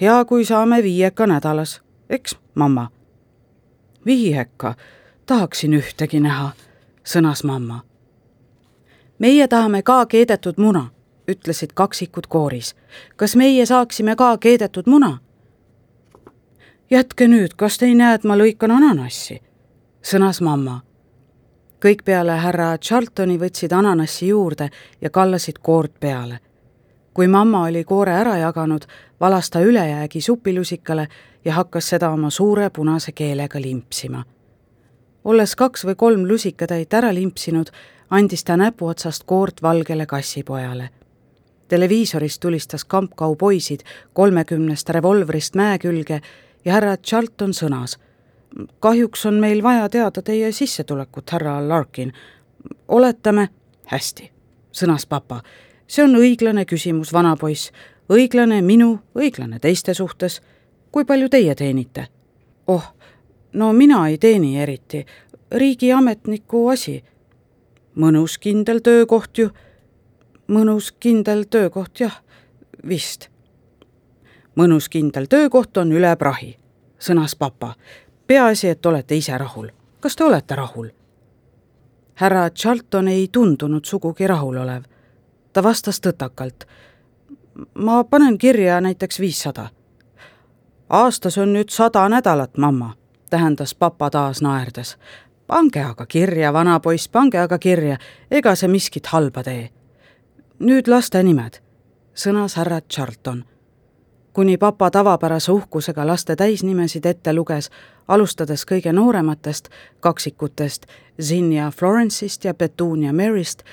hea, 0.01 0.25
kui 0.25 0.45
saame 0.45 0.83
viieka 0.83 1.27
nädalas, 1.27 1.81
eks, 2.09 2.37
mamma? 2.55 2.89
Viieka, 4.05 4.75
tahaksin 5.25 5.73
ühtegi 5.73 6.19
näha, 6.19 6.51
sõnas 7.03 7.43
mamma. 7.43 7.83
meie 9.19 9.47
tahame 9.47 9.81
ka 9.81 10.05
keedetud 10.05 10.57
muna, 10.57 10.89
ütlesid 11.27 11.69
kaksikud 11.73 12.27
kooris. 12.27 12.75
kas 13.15 13.35
meie 13.35 13.65
saaksime 13.65 14.15
ka 14.15 14.37
keedetud 14.37 14.83
muna? 14.87 15.17
jätke 16.91 17.27
nüüd, 17.27 17.53
kas 17.55 17.77
te 17.77 17.85
ei 17.85 17.95
näe, 17.95 18.15
et 18.15 18.23
ma 18.23 18.37
lõikan 18.37 18.71
ananassi? 18.71 19.41
sõnas 20.03 20.41
mamma. 20.41 20.81
kõik 21.85 22.03
peale 22.05 22.31
härra 22.31 22.77
Charltoni 22.77 23.37
võtsid 23.37 23.73
ananassi 23.73 24.27
juurde 24.27 24.69
ja 25.01 25.09
kallasid 25.09 25.57
koort 25.61 25.99
peale 25.99 26.44
kui 27.15 27.27
mamma 27.27 27.63
oli 27.63 27.83
koore 27.83 28.11
ära 28.11 28.37
jaganud, 28.37 28.83
valas 29.19 29.49
ta 29.49 29.61
ülejäägi 29.63 30.21
supilusikale 30.21 31.07
ja 31.45 31.53
hakkas 31.53 31.89
seda 31.89 32.09
oma 32.11 32.29
suure 32.29 32.69
punase 32.69 33.11
keelega 33.11 33.61
limpsima. 33.61 34.23
olles 35.23 35.55
kaks 35.55 35.85
või 35.85 35.95
kolm 35.95 36.27
lusikatäit 36.27 36.93
ära 36.93 37.13
limpsinud, 37.13 37.71
andis 38.09 38.43
ta 38.43 38.57
näpuotsast 38.57 39.23
koort 39.23 39.61
valgele 39.61 40.05
kassipojale. 40.05 40.89
televiisorist 41.67 42.39
tulistas 42.39 42.85
kamp 42.85 43.11
kauboisid 43.15 43.79
kolmekümnest 44.13 44.89
revolvrist 44.89 45.55
mäe 45.55 45.79
külge 45.79 46.21
ja 46.65 46.73
härra 46.73 46.97
Charlton 46.97 47.53
sõnas. 47.53 47.97
kahjuks 48.79 49.25
on 49.25 49.33
meil 49.33 49.63
vaja 49.63 49.89
teada 49.89 50.21
teie 50.21 50.51
sissetulekut, 50.51 51.29
härra 51.29 51.67
Larkin. 51.67 52.13
oletame, 52.87 53.49
hästi, 53.85 54.31
sõnas 54.71 55.07
papa 55.07 55.41
see 55.87 56.03
on 56.03 56.15
õiglane 56.15 56.65
küsimus, 56.65 57.13
vanapoiss. 57.13 57.71
õiglane 58.09 58.61
minu, 58.61 58.99
õiglane 59.15 59.59
teiste 59.59 59.93
suhtes. 59.93 60.41
kui 60.91 61.05
palju 61.05 61.29
teie 61.29 61.55
teenite? 61.55 62.07
oh, 62.67 62.93
no 63.53 63.73
mina 63.73 64.07
ei 64.07 64.17
teeni 64.17 64.61
eriti. 64.61 65.05
riigiametniku 65.51 66.67
asi. 66.67 67.03
mõnus 67.95 68.37
kindel 68.37 68.79
töökoht 68.79 69.37
ju. 69.37 69.49
mõnus 70.47 70.91
kindel 70.99 71.43
töökoht, 71.49 71.99
jah, 71.99 72.21
vist. 72.87 73.29
mõnus 74.55 74.89
kindel 74.89 75.25
töökoht 75.25 75.77
on 75.77 75.91
üle 75.91 76.15
prahi, 76.15 76.57
sõnas 76.99 77.35
papa. 77.35 77.75
peaasi, 78.27 78.67
et 78.67 78.85
olete 78.85 79.15
ise 79.15 79.37
rahul. 79.37 79.69
kas 79.99 80.15
te 80.15 80.23
olete 80.23 80.55
rahul? 80.55 80.89
härra 82.15 82.49
Charlton 82.49 83.07
ei 83.07 83.27
tundunud 83.31 83.85
sugugi 83.85 84.27
rahulolev 84.27 84.94
ta 85.55 85.63
vastas 85.63 86.01
tõtakalt. 86.03 86.67
ma 87.73 88.03
panen 88.03 88.37
kirja 88.37 88.81
näiteks 88.81 89.19
viissada. 89.19 89.69
aastas 90.89 91.37
on 91.37 91.53
nüüd 91.53 91.69
sada 91.69 92.09
nädalat, 92.09 92.57
mamma, 92.57 92.95
tähendas 93.29 93.75
papa 93.75 94.09
taas 94.09 94.41
naerdes. 94.41 94.97
pange 95.47 95.83
aga 95.83 96.05
kirja, 96.05 96.53
vanapoiss, 96.53 97.09
pange 97.09 97.39
aga 97.39 97.57
kirja, 97.59 97.97
ega 98.31 98.55
see 98.55 98.67
miskit 98.67 99.05
halba 99.05 99.43
tee. 99.43 99.69
nüüd 100.59 100.87
laste 100.87 101.23
nimed, 101.23 101.61
sõnas 102.15 102.55
härra 102.55 102.81
Charlton 102.81 103.45
kuni 104.35 104.57
papa 104.57 104.91
tavapärase 104.91 105.51
uhkusega 105.51 106.07
laste 106.07 106.35
täisnimesid 106.35 107.05
ette 107.05 107.33
luges, 107.33 107.69
alustades 108.07 108.65
kõige 108.67 108.91
noorematest 108.93 109.69
kaksikutest, 109.99 110.85
Zinja 111.21 111.71
Florence'ist 111.71 112.43
ja 112.43 112.53
Petunia 112.53 113.13
Mary'st, 113.13 113.63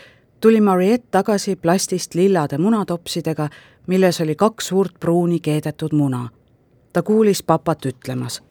tuli 0.43 0.61
Mariette 0.61 1.09
tagasi 1.11 1.57
plastist 1.57 2.15
lillade 2.15 2.59
munatopsidega, 2.59 3.49
milles 3.87 4.21
oli 4.21 4.35
kaks 4.35 4.67
suurt 4.69 4.95
pruuni 5.01 5.41
keedetud 5.41 5.93
muna. 5.93 6.29
ta 6.93 7.03
kuulis 7.03 7.43
papat 7.43 7.87
ütlemas. 7.87 8.43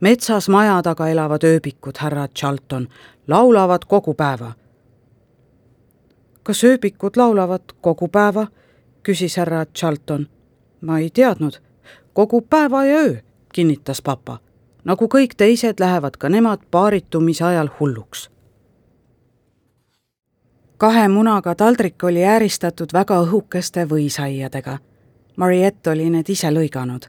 metsas 0.00 0.48
maja 0.48 0.82
taga 0.82 1.08
elavad 1.08 1.44
ööbikud, 1.44 1.92
härra 1.98 2.28
Charlton, 2.28 2.88
laulavad 3.28 3.82
kogu 3.88 4.14
päeva. 4.14 4.52
kas 6.42 6.64
ööbikud 6.64 7.16
laulavad 7.16 7.62
kogu 7.80 8.08
päeva? 8.08 8.46
küsis 9.02 9.36
härra 9.36 9.66
Charlton. 9.66 10.26
ma 10.80 10.98
ei 10.98 11.10
teadnud. 11.10 11.52
kogu 12.12 12.40
päeva 12.40 12.84
ja 12.84 12.98
öö, 12.98 13.16
kinnitas 13.52 14.02
papa. 14.02 14.38
nagu 14.84 15.04
kõik 15.04 15.34
teised, 15.36 15.74
lähevad 15.80 16.16
ka 16.16 16.28
nemad 16.28 16.58
paaritumise 16.70 17.44
ajal 17.44 17.68
hulluks 17.80 18.30
kahe 20.80 21.08
munaga 21.08 21.54
taldrik 21.54 22.04
oli 22.04 22.24
ääristatud 22.24 22.92
väga 22.92 23.18
õhukeste 23.20 23.82
võisaiadega. 23.88 24.78
Mariette 25.36 25.90
oli 25.90 26.06
need 26.10 26.28
ise 26.28 26.48
lõiganud. 26.48 27.04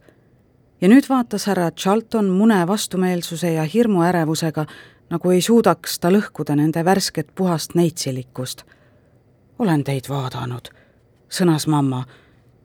ja 0.81 0.87
nüüd 0.87 1.07
vaatas 1.09 1.45
härra 1.47 1.71
Charlton 1.71 2.29
mune 2.29 2.67
vastumeelsuse 2.67 3.53
ja 3.53 3.63
hirmuärevusega, 3.63 4.65
nagu 5.09 5.31
ei 5.31 5.41
suudaks 5.41 5.99
ta 5.99 6.11
lõhkuda 6.11 6.55
nende 6.55 6.85
värsket 6.85 7.27
puhast 7.35 7.75
neitsilikkust. 7.75 8.63
olen 9.59 9.83
teid 9.83 10.09
vaadanud, 10.09 10.67
sõnas 11.29 11.67
mamma. 11.67 12.05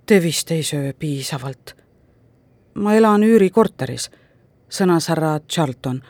Te 0.07 0.23
vist 0.23 0.51
ei 0.51 0.63
söö 0.63 0.93
piisavalt. 0.99 1.77
ma 2.75 2.95
elan 2.95 3.23
üürikorteris, 3.23 4.11
sõnas 4.71 5.09
härra 5.09 5.41
Charlton. 5.53 6.03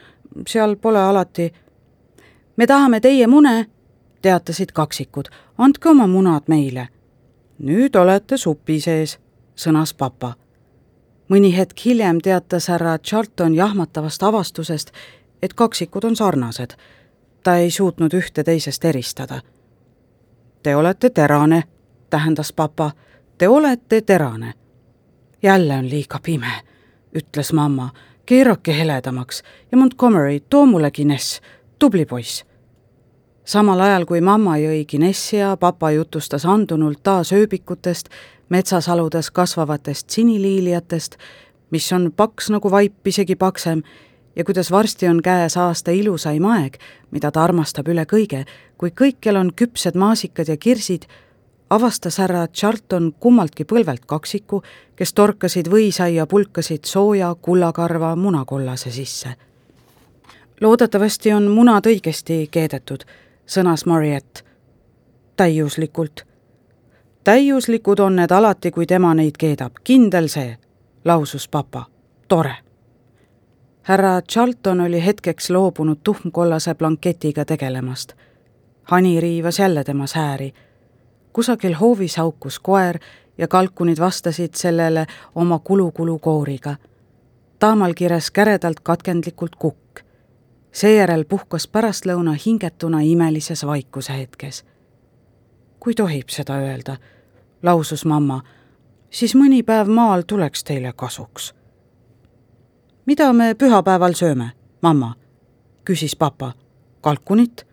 seal 0.47 0.77
pole 0.77 0.99
alati. 0.99 1.53
me 2.57 2.67
tahame 2.67 3.01
teie 3.01 3.27
mune 3.27 3.76
teatasid 4.23 4.73
kaksikud, 4.73 5.25
andke 5.59 5.89
oma 5.89 6.07
munad 6.07 6.43
meile. 6.47 6.89
nüüd 7.59 7.95
olete 7.97 8.37
supi 8.37 8.81
sees, 8.81 9.19
sõnas 9.57 9.95
papa. 9.95 10.35
mõni 11.29 11.57
hetk 11.57 11.85
hiljem 11.85 12.21
teatas 12.21 12.69
härra 12.69 12.99
Charlton 12.99 13.55
jahmatavast 13.55 14.23
avastusest, 14.23 14.91
et 15.43 15.55
kaksikud 15.55 16.05
on 16.05 16.17
sarnased. 16.17 16.71
ta 17.43 17.57
ei 17.57 17.71
suutnud 17.71 18.15
ühte 18.15 18.45
teisest 18.45 18.85
eristada. 18.85 19.41
Te 20.63 20.77
olete 20.77 21.11
terane, 21.11 21.63
tähendas 22.11 22.53
papa, 22.53 22.91
te 23.39 23.49
olete 23.49 24.01
terane. 24.01 24.55
jälle 25.43 25.75
on 25.75 25.91
liiga 25.91 26.19
pime, 26.23 26.53
ütles 27.15 27.53
mamma, 27.53 27.91
keerake 28.27 28.79
heledamaks 28.79 29.43
ja 29.73 29.79
Montgomery, 29.79 30.41
too 30.41 30.67
mulle 30.67 30.91
Guinness, 30.91 31.41
tubli 31.79 32.07
poiss 32.07 32.45
samal 33.47 33.81
ajal 33.81 34.05
kui 34.07 34.21
mamma 34.21 34.57
jõi 34.59 34.85
Guinessi 34.91 35.39
ja 35.39 35.57
papa 35.57 35.93
jutustas 35.95 36.45
andunult 36.47 37.03
taas 37.03 37.33
ööbikutest, 37.33 38.09
metsasaludes 38.49 39.31
kasvavatest 39.31 40.11
siniliiliatest, 40.11 41.17
mis 41.71 41.93
on 41.93 42.11
paks 42.17 42.51
nagu 42.51 42.71
vaip, 42.71 43.07
isegi 43.07 43.37
paksem, 43.37 43.83
ja 44.37 44.45
kuidas 44.45 44.71
varsti 44.71 45.09
on 45.09 45.23
käes 45.23 45.57
aasta 45.57 45.91
ilusaim 45.91 46.45
aeg, 46.45 46.79
mida 47.11 47.31
ta 47.31 47.45
armastab 47.45 47.89
üle 47.89 48.05
kõige, 48.07 48.45
kui 48.79 48.91
kõikjal 48.91 49.39
on 49.41 49.53
küpsed 49.57 49.95
maasikad 49.95 50.51
ja 50.51 50.57
kirsid, 50.57 51.07
avastas 51.71 52.19
härra 52.19 52.47
Charlton 52.49 53.13
kummaltki 53.21 53.65
põlvelt 53.65 54.07
kaksiku, 54.07 54.63
kes 54.97 55.13
torkasid 55.15 55.71
võisaia 55.71 56.27
pulkasid 56.27 56.85
sooja 56.85 57.35
kullakarva 57.43 58.17
munakollase 58.17 58.91
sisse. 58.91 59.35
loodetavasti 60.61 61.33
on 61.33 61.51
munad 61.51 61.87
õigesti 61.87 62.49
keedetud 62.51 63.05
sõnas 63.47 63.87
Mariette. 63.87 64.41
täiuslikult. 65.37 66.27
täiuslikud 67.25 67.99
on 67.99 68.17
need 68.17 68.31
alati, 68.31 68.71
kui 68.71 68.87
tema 68.87 69.15
neid 69.15 69.37
keedab, 69.39 69.73
kindel 69.85 70.29
see, 70.29 70.59
lausus 71.05 71.49
papa. 71.49 71.85
tore. 72.29 72.57
härra 73.83 74.23
Charlton 74.33 74.81
oli 74.81 75.05
hetkeks 75.05 75.51
loobunud 75.51 75.99
tuhmkollase 76.03 76.75
blanketiga 76.75 77.45
tegelemast. 77.45 78.13
hani 78.85 79.21
riivas 79.21 79.59
jälle 79.59 79.85
tema 79.85 80.07
sääri. 80.07 80.53
kusagil 81.33 81.75
hoovis 81.75 82.17
haukus 82.17 82.59
koer 82.59 82.99
ja 83.39 83.49
kalkunid 83.49 83.99
vastasid 83.99 84.55
sellele 84.55 85.07
oma 85.35 85.59
kulu-kulu 85.59 86.19
kooriga. 86.19 86.77
taamal 87.59 87.95
kires 87.95 88.31
käredalt 88.31 88.81
katkendlikult 88.81 89.57
kukk 89.57 90.06
seejärel 90.77 91.25
puhkas 91.25 91.69
pärastlõuna 91.69 92.35
hingetuna 92.47 93.01
imelises 93.01 93.67
vaikuse 93.67 94.13
hetkes. 94.13 94.65
kui 95.81 95.95
tohib 95.95 96.29
seda 96.29 96.57
öelda, 96.59 96.97
lausus 97.63 98.05
mamma, 98.05 98.43
siis 99.11 99.35
mõni 99.35 99.63
päev 99.63 99.89
maal 99.89 100.23
tuleks 100.27 100.65
teile 100.65 100.93
kasuks. 100.93 101.55
mida 103.07 103.33
me 103.33 103.55
pühapäeval 103.55 104.15
sööme, 104.15 104.51
mamma? 104.83 105.15
küsis 105.85 106.17
papa. 106.17 106.53
kalkunit? 107.01 107.67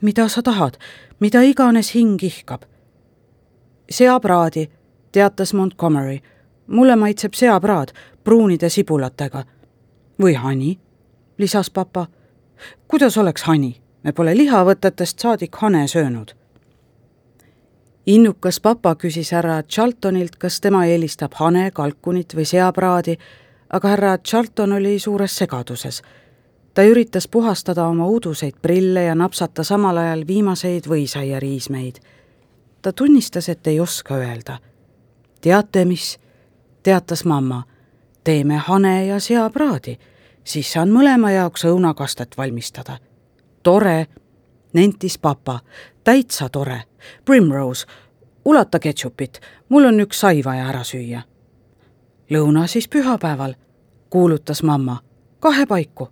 mida 0.00 0.28
sa 0.28 0.42
tahad, 0.42 0.78
mida 1.20 1.42
iganes 1.42 1.94
hing 1.94 2.22
ihkab. 2.22 2.62
seapraadi, 3.90 4.70
teatas 5.12 5.54
Montgomery. 5.54 6.20
mulle 6.66 6.96
maitseb 6.96 7.34
seapraad 7.34 7.88
pruunide 8.24 8.68
sibulatega. 8.68 9.44
või 10.22 10.34
hani, 10.34 10.78
lisas 11.38 11.70
papa 11.70 12.06
kuidas 12.88 13.18
oleks 13.18 13.42
hani? 13.42 13.84
me 14.04 14.12
pole 14.12 14.36
lihavõtetest 14.36 15.18
saadik 15.18 15.56
hane 15.56 15.88
söönud. 15.88 16.34
innukas 18.06 18.60
papa 18.60 18.94
küsis 18.94 19.32
härra 19.32 19.62
Charltonilt, 19.62 20.36
kas 20.36 20.60
tema 20.60 20.84
eelistab 20.86 21.32
hane, 21.34 21.70
kalkunit 21.70 22.34
või 22.36 22.44
seapraadi, 22.44 23.16
aga 23.70 23.88
härra 23.88 24.18
Charlton 24.18 24.72
oli 24.72 24.98
suures 24.98 25.36
segaduses. 25.36 26.02
ta 26.74 26.82
üritas 26.82 27.28
puhastada 27.28 27.86
oma 27.86 28.06
uduseid 28.06 28.54
prille 28.62 29.02
ja 29.02 29.14
napsata 29.14 29.64
samal 29.64 29.96
ajal 29.96 30.26
viimaseid 30.26 30.86
võisaiariismeid. 30.86 31.98
ta 32.82 32.92
tunnistas, 32.92 33.48
et 33.48 33.66
ei 33.66 33.80
oska 33.80 34.14
öelda. 34.14 34.58
teate 35.40 35.84
mis? 35.84 36.18
teatas 36.82 37.24
mamma. 37.24 37.62
teeme 38.24 38.56
hane 38.56 39.06
ja 39.06 39.20
seapraadi 39.20 39.98
siis 40.44 40.72
saan 40.72 40.92
mõlema 40.92 41.30
jaoks 41.30 41.64
õunakastet 41.64 42.36
valmistada. 42.36 42.98
tore, 43.62 44.06
nentis 44.72 45.18
papa, 45.18 45.60
täitsa 46.04 46.48
tore. 46.48 46.82
Primrose, 47.24 47.86
ulata 48.44 48.78
ketšupit, 48.78 49.40
mul 49.68 49.84
on 49.84 50.00
üks 50.00 50.20
sai 50.20 50.44
vaja 50.44 50.68
ära 50.68 50.84
süüa. 50.84 51.22
lõuna 52.30 52.66
siis 52.66 52.88
pühapäeval, 52.88 53.54
kuulutas 54.10 54.62
mamma, 54.62 55.00
kahe 55.40 55.66
paiku. 55.66 56.08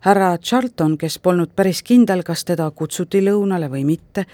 härra 0.00 0.38
Charlton, 0.38 0.98
kes 0.98 1.18
polnud 1.18 1.50
päris 1.56 1.82
kindel, 1.82 2.22
kas 2.22 2.44
teda 2.44 2.70
kutsuti 2.70 3.20
lõunale 3.24 3.70
või 3.70 3.84
mitte, 3.84 4.26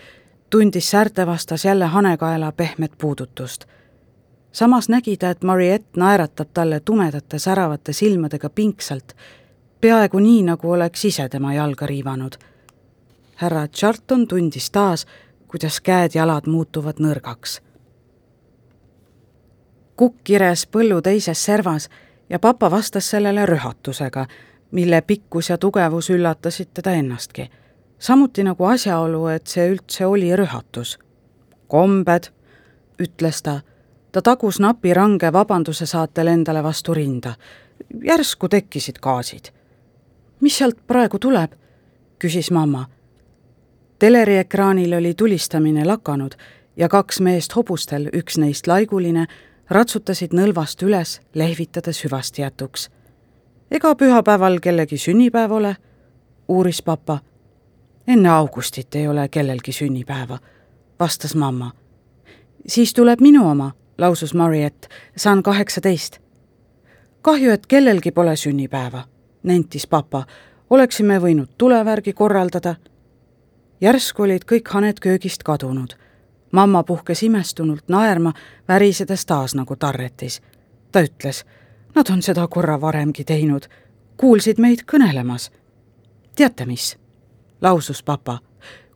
tundis 0.51 0.91
säärte 0.91 1.27
vastas 1.27 1.65
jälle 1.65 1.87
hanekaela 1.87 2.53
pehmet 2.53 2.93
puudutust 2.99 3.65
samas 4.59 4.88
nägi 4.88 5.16
ta, 5.16 5.31
et 5.31 5.44
Mariette 5.44 6.01
naeratab 6.01 6.49
talle 6.55 6.81
tumedate 6.81 7.38
säravate 7.38 7.92
silmadega 7.92 8.51
pingsalt, 8.51 9.12
peaaegu 9.81 10.18
nii, 10.18 10.42
nagu 10.42 10.71
oleks 10.71 11.05
ise 11.05 11.29
tema 11.29 11.55
jalga 11.55 11.87
riivanud. 11.87 12.33
härra 13.37 13.68
Charlton 13.68 14.29
tundis 14.29 14.71
taas, 14.71 15.07
kuidas 15.49 15.81
käed-jalad 15.81 16.47
muutuvad 16.47 16.99
nõrgaks. 16.99 17.61
kukk 19.97 20.16
kires 20.25 20.66
põllu 20.66 21.03
teises 21.03 21.44
servas 21.44 21.88
ja 22.31 22.38
papa 22.38 22.71
vastas 22.71 23.11
sellele 23.11 23.47
rühatusega, 23.47 24.27
mille 24.71 25.01
pikkus 25.03 25.51
ja 25.51 25.59
tugevus 25.59 26.11
üllatasid 26.11 26.68
teda 26.75 26.92
ennastki. 26.92 27.51
samuti 27.99 28.42
nagu 28.42 28.64
asjaolu, 28.64 29.27
et 29.27 29.47
see 29.47 29.71
üldse 29.71 30.07
oli 30.07 30.37
rühatus. 30.37 30.99
kombed, 31.68 32.33
ütles 32.99 33.42
ta 33.42 33.61
ta 34.18 34.22
tagus 34.22 34.61
napi 34.61 34.94
range 34.94 35.33
vabanduse 35.33 35.87
saatel 35.87 36.26
endale 36.26 36.62
vastu 36.62 36.94
rinda. 36.94 37.35
järsku 38.04 38.48
tekkisid 38.48 38.96
gaasid. 39.02 39.44
mis 40.40 40.59
sealt 40.59 40.87
praegu 40.87 41.18
tuleb? 41.18 41.52
küsis 42.18 42.50
mamma. 42.50 42.87
teleri 43.98 44.37
ekraanil 44.37 44.92
oli 44.92 45.14
tulistamine 45.14 45.85
lakanud 45.85 46.35
ja 46.76 46.88
kaks 46.88 47.20
meest 47.20 47.57
hobustel, 47.57 48.09
üks 48.12 48.38
neist 48.38 48.66
laiguline, 48.66 49.26
ratsutasid 49.70 50.35
nõlvast 50.35 50.83
üles, 50.83 51.20
lehvitades 51.35 52.04
hüvasti 52.04 52.42
jätuks. 52.42 52.90
ega 53.70 53.94
pühapäeval 53.94 54.61
kellegi 54.61 54.98
sünnipäev 54.98 55.52
ole? 55.52 55.76
uuris 56.48 56.83
papa. 56.83 57.18
enne 58.07 58.28
augustit 58.28 58.94
ei 58.94 59.09
ole 59.09 59.28
kellelgi 59.28 59.72
sünnipäeva, 59.72 60.38
vastas 61.00 61.35
mamma. 61.35 61.70
siis 62.66 62.94
tuleb 62.94 63.20
minu 63.20 63.50
oma 63.50 63.72
lausus 63.99 64.35
Mariette, 64.35 64.89
saan 65.17 65.43
kaheksateist. 65.43 66.19
kahju, 67.23 67.51
et 67.51 67.67
kellelgi 67.67 68.11
pole 68.11 68.37
sünnipäeva, 68.37 69.05
nentis 69.43 69.87
papa. 69.87 70.27
oleksime 70.71 71.19
võinud 71.19 71.49
tulevärgi 71.59 72.13
korraldada. 72.13 72.75
järsku 73.81 74.23
olid 74.23 74.45
kõik 74.53 74.69
haned 74.69 75.01
köögist 75.01 75.43
kadunud. 75.43 75.95
mamma 76.53 76.83
puhkes 76.83 77.23
imestunult 77.23 77.89
naerma, 77.89 78.33
värisedes 78.69 79.27
taas 79.27 79.55
nagu 79.55 79.77
tarretis. 79.77 80.43
ta 80.93 81.01
ütles, 81.01 81.45
nad 81.95 82.11
on 82.11 82.23
seda 82.23 82.49
korra 82.49 82.81
varemgi 82.81 83.25
teinud, 83.25 83.67
kuulsid 84.17 84.59
meid 84.59 84.79
kõnelemas. 84.93 85.51
teate 86.37 86.67
mis? 86.67 86.99
lausus 87.61 88.03
papa 88.03 88.39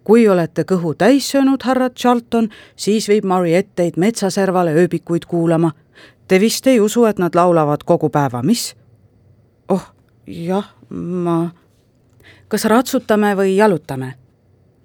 kui 0.04 0.28
olete 0.28 0.64
kõhu 0.64 0.94
täis 0.98 1.30
söönud, 1.30 1.62
härra 1.64 1.90
Charlton, 1.90 2.48
siis 2.76 3.08
viib 3.08 3.24
Mariette 3.24 3.82
teid 3.82 3.98
metsaservale 4.00 4.74
ööbikuid 4.74 5.26
kuulama. 5.30 5.72
Te 6.28 6.40
vist 6.40 6.66
ei 6.66 6.80
usu, 6.80 7.04
et 7.04 7.18
nad 7.18 7.34
laulavad 7.34 7.84
kogu 7.84 8.10
päeva, 8.10 8.42
mis? 8.42 8.74
oh, 9.68 9.84
jah, 10.26 10.74
ma. 10.90 11.50
kas 12.48 12.64
ratsutame 12.64 13.34
või 13.36 13.56
jalutame? 13.56 14.14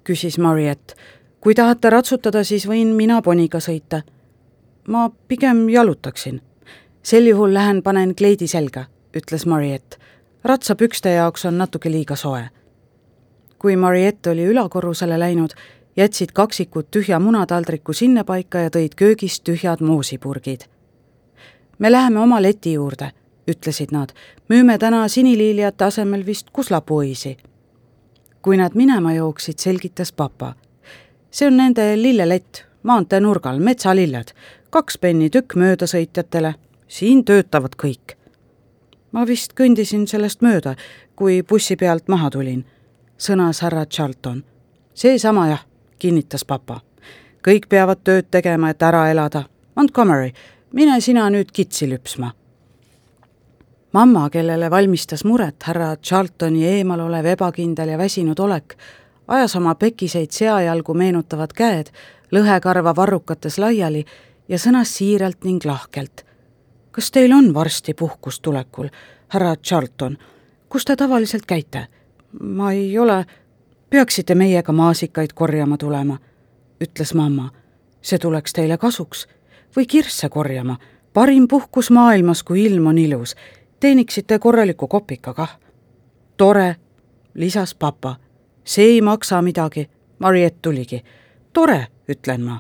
küsis 0.04 0.38
Mariette. 0.38 0.96
kui 1.42 1.56
tahate 1.56 1.90
ratsutada, 1.90 2.44
siis 2.44 2.68
võin 2.68 2.94
mina 2.96 3.22
poniga 3.22 3.60
sõita. 3.60 4.02
ma 4.88 5.10
pigem 5.28 5.70
jalutaksin. 5.70 6.42
sel 7.04 7.28
juhul 7.28 7.54
lähen 7.54 7.82
panen 7.84 8.16
kleidi 8.16 8.48
selga, 8.48 8.86
ütles 9.16 9.46
Mariette. 9.46 9.98
ratsapükste 10.44 11.10
jaoks 11.10 11.46
on 11.46 11.58
natuke 11.58 11.92
liiga 11.92 12.16
soe 12.16 12.50
kui 13.60 13.76
Mariette 13.76 14.30
oli 14.30 14.46
ülakorrusele 14.46 15.20
läinud, 15.20 15.50
jätsid 15.98 16.30
kaksikud 16.34 16.86
tühja 16.92 17.20
munataldriku 17.20 17.94
sinnapaika 17.94 18.58
ja 18.58 18.70
tõid 18.70 18.96
köögist 18.96 19.44
tühjad 19.44 19.82
moosipurgid. 19.82 20.62
me 21.80 21.92
läheme 21.92 22.20
oma 22.20 22.42
leti 22.42 22.74
juurde, 22.74 23.12
ütlesid 23.48 23.92
nad, 23.92 24.14
müüme 24.50 24.78
täna 24.78 25.08
siniliiliate 25.08 25.86
asemel 25.86 26.26
vist 26.26 26.50
kuslapuõisi. 26.54 27.38
kui 28.42 28.58
nad 28.58 28.76
minema 28.76 29.14
jooksid, 29.14 29.60
selgitas 29.60 30.12
papa. 30.12 30.54
see 31.32 31.48
on 31.48 31.58
nende 31.58 32.02
lillelett, 32.02 32.66
maantee 32.84 33.20
nurgal, 33.20 33.60
metsalilled, 33.60 34.32
kaks 34.70 34.98
penni 34.98 35.30
tükk 35.30 35.56
möödasõitjatele, 35.56 36.54
siin 36.88 37.26
töötavad 37.26 37.76
kõik. 37.84 38.16
ma 39.12 39.28
vist 39.28 39.54
kõndisin 39.54 40.08
sellest 40.08 40.42
mööda, 40.42 40.76
kui 41.16 41.44
bussi 41.44 41.76
pealt 41.76 42.08
maha 42.08 42.30
tulin, 42.30 42.66
sõnas 43.18 43.62
härra 43.62 43.86
Charlton. 43.86 44.44
seesama 44.94 45.48
jah, 45.48 45.66
kinnitas 46.00 46.46
papa. 46.46 46.82
kõik 47.48 47.68
peavad 47.70 48.04
tööd 48.04 48.28
tegema, 48.32 48.70
et 48.70 48.82
ära 48.82 49.10
elada. 49.12 49.44
Montgomery, 49.76 50.34
mine 50.72 51.02
sina 51.02 51.30
nüüd 51.30 51.52
kitsi 51.52 51.90
lüpsma 51.90 52.32
mamma, 53.98 54.30
kellele 54.30 54.70
valmistas 54.72 55.24
muret 55.26 55.64
härra 55.64 55.96
Charltoni 55.96 56.66
eemal 56.66 57.00
olev 57.08 57.26
ebakindel 57.34 57.90
ja 57.90 57.98
väsinud 57.98 58.40
olek, 58.40 58.76
ajas 59.28 59.56
oma 59.56 59.76
pekiseid 59.76 60.32
seajalgu 60.32 60.94
meenutavad 60.94 61.54
käed 61.58 61.90
lõhekarva 62.36 62.94
varrukates 62.96 63.58
laiali 63.58 64.04
ja 64.48 64.60
sõnas 64.62 64.94
siiralt 65.00 65.44
ning 65.44 65.66
lahkelt. 65.66 66.26
kas 66.92 67.12
teil 67.12 67.34
on 67.34 67.54
varsti 67.54 67.94
puhkus 67.94 68.40
tulekul, 68.40 68.90
härra 69.28 69.56
Charlton, 69.56 70.18
kus 70.70 70.86
te 70.86 70.96
tavaliselt 70.96 71.46
käite? 71.46 71.88
Ma 72.40 72.72
ei 72.72 73.00
ole, 73.00 73.26
peaksite 73.90 74.36
meiega 74.36 74.72
maasikaid 74.72 75.34
korjama 75.36 75.78
tulema, 75.78 76.18
ütles 76.84 77.14
mamma. 77.14 77.52
see 78.02 78.20
tuleks 78.20 78.54
teile 78.54 78.78
kasuks 78.78 79.28
või 79.76 79.86
kirsse 79.86 80.30
korjama, 80.30 80.78
parim 81.14 81.48
puhkus 81.48 81.92
maailmas, 81.92 82.44
kui 82.44 82.64
ilm 82.66 82.88
on 82.88 82.98
ilus 82.98 83.36
teeniksite 83.80 84.40
korraliku 84.40 84.88
kopika 84.88 85.34
kah. 85.34 85.60
tore, 86.38 86.76
lisas 87.34 87.76
papa. 87.76 88.16
see 88.64 88.86
ei 88.86 89.02
maksa 89.02 89.42
midagi, 89.42 89.90
Mariett 90.20 90.62
tuligi. 90.62 91.04
tore, 91.54 91.88
ütlen 92.10 92.42
ma. 92.42 92.60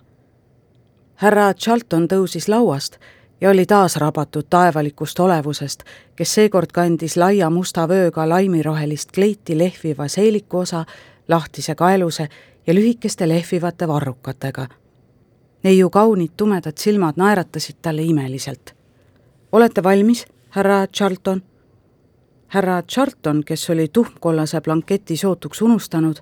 härra 1.16 1.54
Charlton 1.54 2.08
tõusis 2.08 2.48
lauast 2.48 2.98
ja 3.42 3.50
oli 3.50 3.66
taas 3.66 3.96
rabatud 3.96 4.44
taevalikust 4.50 5.20
olevusest, 5.20 5.84
kes 6.16 6.34
seekord 6.34 6.72
kandis 6.74 7.18
laia 7.18 7.50
musta 7.50 7.88
vööga 7.88 8.30
laimirohelist 8.30 9.12
kleiti 9.12 9.58
lehviva 9.58 10.08
seeliku 10.08 10.58
osa, 10.58 10.86
lahtise 11.28 11.76
kaeluse 11.76 12.30
ja 12.68 12.74
lühikeste 12.74 13.28
lehvivate 13.28 13.88
varrukatega. 13.88 14.68
neiu 15.64 15.90
kaunid 15.90 16.32
tumedad 16.38 16.78
silmad 16.78 17.14
naeratasid 17.18 17.76
talle 17.82 18.02
imeliselt. 18.02 18.76
olete 19.52 19.84
valmis? 19.84 20.26
härra 20.50 20.88
Charlton. 20.88 21.44
härra 22.48 22.84
Charlton, 22.84 23.44
kes 23.46 23.70
oli 23.70 23.88
tuhmkollase 23.88 24.62
blanketi 24.62 25.18
sootuks 25.18 25.62
unustanud, 25.62 26.16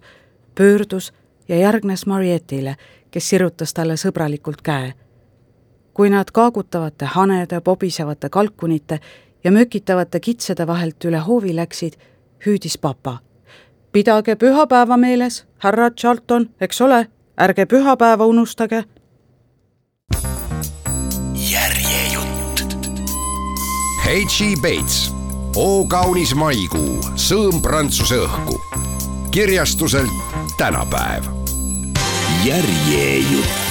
pöördus 0.56 1.14
ja 1.48 1.58
järgnes 1.58 2.06
Marietile, 2.06 2.76
kes 3.12 3.30
sirutas 3.30 3.74
talle 3.74 3.94
sõbralikult 3.94 4.62
käe. 4.64 4.94
Kui 5.96 6.10
nad 6.12 6.32
kaagutavate 6.34 7.06
hanede, 7.06 7.62
pobisevate 7.62 8.30
kalkunite 8.30 9.00
ja 9.44 9.52
mökitavate 9.52 10.20
kitsede 10.20 10.68
vahelt 10.68 11.06
üle 11.06 11.18
hoovi 11.24 11.56
läksid, 11.56 11.94
hüüdis 12.46 12.78
papa. 12.78 13.20
pidage 13.92 14.36
pühapäeva 14.36 14.98
meeles, 14.98 15.46
härra 15.58 15.92
Charlton, 15.92 16.50
eks 16.62 16.82
ole, 16.82 17.08
ärge 17.38 17.66
pühapäeva 17.66 18.26
unustage 18.26 18.84
H.E. 24.06 24.56
Bates, 24.62 25.12
O 25.56 25.86
kaunis 25.88 26.36
maikuu, 26.36 27.00
sõõm 27.16 27.62
prantsuse 27.62 28.16
õhku. 28.16 28.60
kirjastuselt 29.32 30.12
tänapäev. 30.58 31.24
järjejutt 32.46 33.65